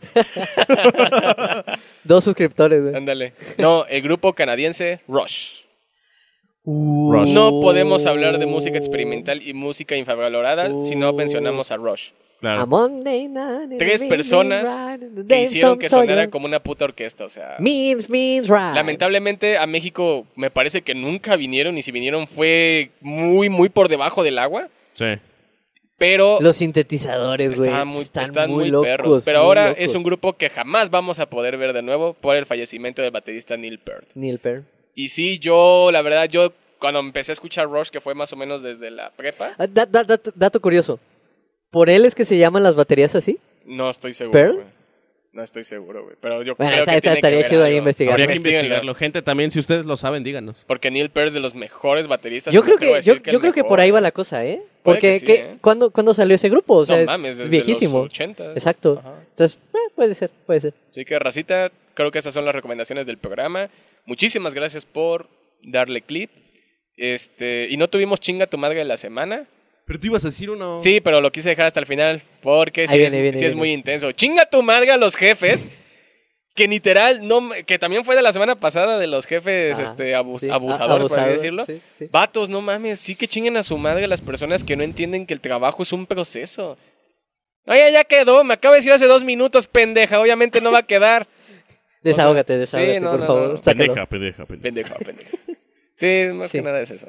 [2.04, 2.94] Dos suscriptores, güey.
[2.96, 3.34] Ándale.
[3.56, 5.60] No, el grupo canadiense Rush.
[6.64, 7.30] Rush.
[7.30, 12.08] No podemos hablar de música experimental y música infravalorada si no mencionamos a Rush.
[12.40, 12.60] Claro.
[12.60, 14.68] A Monday night in Tres personas
[15.28, 17.56] que hicieron que sonara como una puta orquesta, o sea...
[17.58, 18.74] Means, means right.
[18.76, 23.88] Lamentablemente a México me parece que nunca vinieron y si vinieron fue muy, muy por
[23.88, 24.68] debajo del agua.
[24.92, 25.06] Sí.
[25.96, 27.70] Pero Los sintetizadores, güey.
[27.70, 28.86] están muy, están, están muy, muy locos.
[28.86, 29.22] perros.
[29.24, 29.82] Pero muy ahora locos.
[29.84, 33.10] es un grupo que jamás vamos a poder ver de nuevo por el fallecimiento del
[33.10, 34.04] baterista Neil Peart.
[34.14, 34.62] Neil Peart.
[34.94, 38.36] Y sí, yo, la verdad, yo cuando empecé a escuchar Rush, que fue más o
[38.36, 41.00] menos desde la prepa, Ah, da- da- dato, dato curioso.
[41.70, 43.38] ¿Por él es que se llaman las baterías así?
[43.66, 44.32] no estoy seguro.
[44.32, 44.54] ¿Pearl?
[44.54, 44.78] güey.
[45.30, 46.16] No estoy seguro, güey.
[46.20, 47.78] Pero yo Bueno, creo está- que está- tiene que estaría ver chido ahí algo.
[47.80, 48.12] investigar.
[48.12, 48.60] Habría que Investíguenlo.
[48.64, 48.94] investigarlo.
[48.94, 50.64] Gente, también, si ustedes lo saben, díganos.
[50.66, 52.52] Porque Neil Peart es de los mejores bateristas.
[52.54, 53.68] Yo creo a que, yo, decir yo creo que mejor.
[53.68, 54.62] por ahí va la cosa, ¿eh?
[54.82, 55.56] Puede Porque, que sí, ¿qué- ¿eh?
[55.60, 56.76] ¿cuándo, cuándo salió ese grupo?
[56.76, 57.98] O sea, no es mames, desde viejísimo.
[57.98, 58.52] los 80.
[58.52, 58.96] Exacto.
[59.00, 59.14] Ajá.
[59.30, 60.74] Entonces, eh, puede ser, puede ser.
[60.90, 63.68] Así que, Racita, creo que estas son las recomendaciones del programa.
[64.06, 65.28] Muchísimas gracias por
[65.62, 66.30] darle clip.
[66.96, 69.46] Este, y no tuvimos chinga tu madre de la semana.
[69.88, 70.78] Pero tú ibas a decir uno.
[70.78, 73.56] Sí, pero lo quise dejar hasta el final porque sí, es, viene, viene, sí es
[73.56, 74.12] muy intenso.
[74.12, 75.66] Chinga tu madre a los jefes.
[76.54, 80.14] Que literal, no, que también fue de la semana pasada de los jefes Ah, este,
[80.16, 81.64] abus- sí, abusadores, a- por así decirlo.
[81.64, 82.08] sí, sí.
[82.10, 85.34] Vatos, no mames, sí que chinguen a su madre las personas que no entienden que
[85.34, 86.76] el trabajo es un proceso.
[87.64, 90.82] Oye, ya quedó, me acaba de decir hace dos minutos, pendeja, obviamente no va a
[90.82, 91.28] quedar.
[92.02, 93.48] Desahógate, desahógate, Sí, no, por no, favor.
[93.52, 93.56] no.
[93.58, 93.76] sácalo.
[93.94, 94.62] Pendeja, pendeja, pendeja.
[94.62, 95.30] Pendeja, pendeja.
[95.94, 96.58] Sí, más Sí.
[96.58, 97.08] que nada es eso.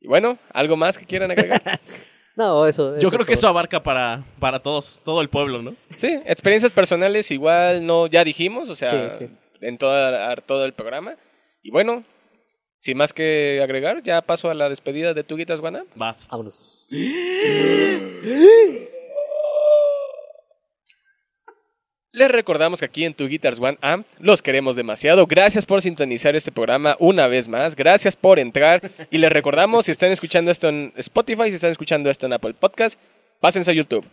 [0.00, 1.62] Y bueno, ¿algo más que quieran agregar?
[2.36, 2.92] No, eso.
[2.98, 3.34] Yo es creo que todo.
[3.34, 5.74] eso abarca para, para todos, todo el pueblo, ¿no?
[5.94, 9.30] Sí, experiencias personales igual no ya dijimos, o sea, Sí, sí.
[9.60, 11.16] en toda, todo el programa.
[11.62, 12.02] Y bueno,
[12.78, 15.84] sin más que agregar, ya paso a la despedida de Tu Guitas Guana.
[15.96, 16.28] Vas.
[16.30, 16.78] Vámonos.
[22.12, 25.26] Les recordamos que aquí en Tu Guitars One Amp los queremos demasiado.
[25.28, 27.76] Gracias por sintonizar este programa una vez más.
[27.76, 28.82] Gracias por entrar.
[29.12, 32.54] Y les recordamos, si están escuchando esto en Spotify, si están escuchando esto en Apple
[32.54, 32.98] Podcast,
[33.38, 34.04] pásense a YouTube.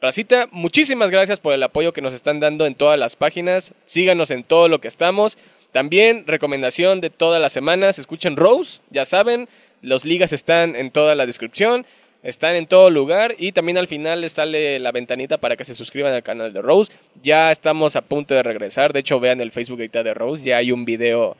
[0.00, 3.72] Racita, muchísimas gracias por el apoyo que nos están dando en todas las páginas.
[3.84, 5.38] Síganos en todo lo que estamos.
[5.70, 9.48] También, recomendación de todas las semanas, escuchen Rose, ya saben,
[9.80, 11.86] los ligas están en toda la descripción.
[12.24, 15.74] Están en todo lugar y también al final les sale la ventanita para que se
[15.74, 16.90] suscriban al canal de Rose.
[17.22, 18.94] Ya estamos a punto de regresar.
[18.94, 20.42] De hecho, vean el Facebook de Rose.
[20.42, 21.36] Ya hay un video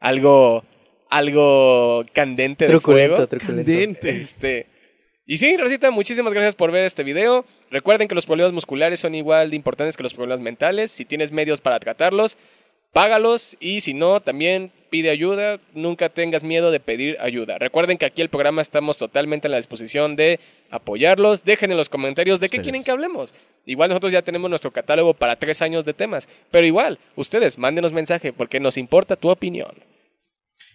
[0.00, 0.64] algo,
[1.08, 3.28] algo candente de Truculento, fuego.
[3.28, 4.08] truculento.
[4.08, 4.66] Este,
[5.24, 7.44] y sí, Rosita, muchísimas gracias por ver este video.
[7.70, 10.90] Recuerden que los problemas musculares son igual de importantes que los problemas mentales.
[10.90, 12.36] Si tienes medios para tratarlos,
[12.94, 13.58] págalos.
[13.60, 17.58] Y si no, también pide ayuda, nunca tengas miedo de pedir ayuda.
[17.58, 20.40] Recuerden que aquí el programa estamos totalmente a la disposición de
[20.70, 21.44] apoyarlos.
[21.44, 23.34] Dejen en los comentarios de qué quieren que hablemos.
[23.66, 26.28] Igual nosotros ya tenemos nuestro catálogo para tres años de temas.
[26.50, 29.74] Pero igual, ustedes mándenos mensaje porque nos importa tu opinión.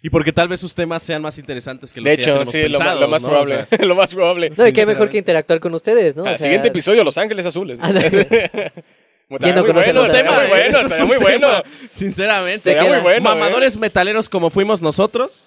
[0.02, 2.32] Y porque tal vez sus temas sean más interesantes que los De que ya hecho,
[2.32, 3.28] tenemos sí, lo, pensados, lo más ¿no?
[3.28, 3.54] probable.
[3.54, 4.52] O sea, lo más probable.
[4.56, 6.24] No, y qué mejor que interactuar con ustedes, ¿no?
[6.24, 7.78] Al O sea, siguiente episodio, Los Ángeles Azules.
[9.36, 11.48] Estaría no conoce bueno, los estaría muy temas, bueno, es muy bueno.
[11.48, 12.76] tema, Sinceramente.
[12.76, 13.10] Muy bueno.
[13.10, 13.20] ¿eh?
[13.20, 15.46] Mamadores metaleros como fuimos nosotros.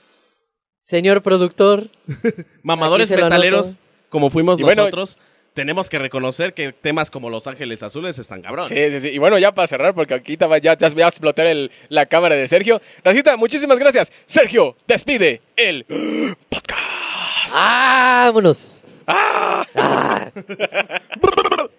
[0.84, 1.88] Señor productor,
[2.61, 3.77] Mamadores metaleros
[4.09, 5.17] como fuimos Y bueno- nosotros.
[5.53, 8.69] Tenemos que reconocer que temas como Los Ángeles Azules están cabrones.
[8.69, 9.09] Sí, sí, sí.
[9.09, 12.07] Y bueno, ya para cerrar, porque aquí va- ya te vas a explotar el- la
[12.07, 12.81] cámara de Sergio.
[13.03, 14.11] Racita, muchísimas gracias.
[14.25, 15.86] Sergio, despide el
[16.49, 17.53] podcast.
[17.53, 18.84] ¡vámonos!
[19.05, 19.63] ¡Ah!
[19.75, 20.31] ¡Ah!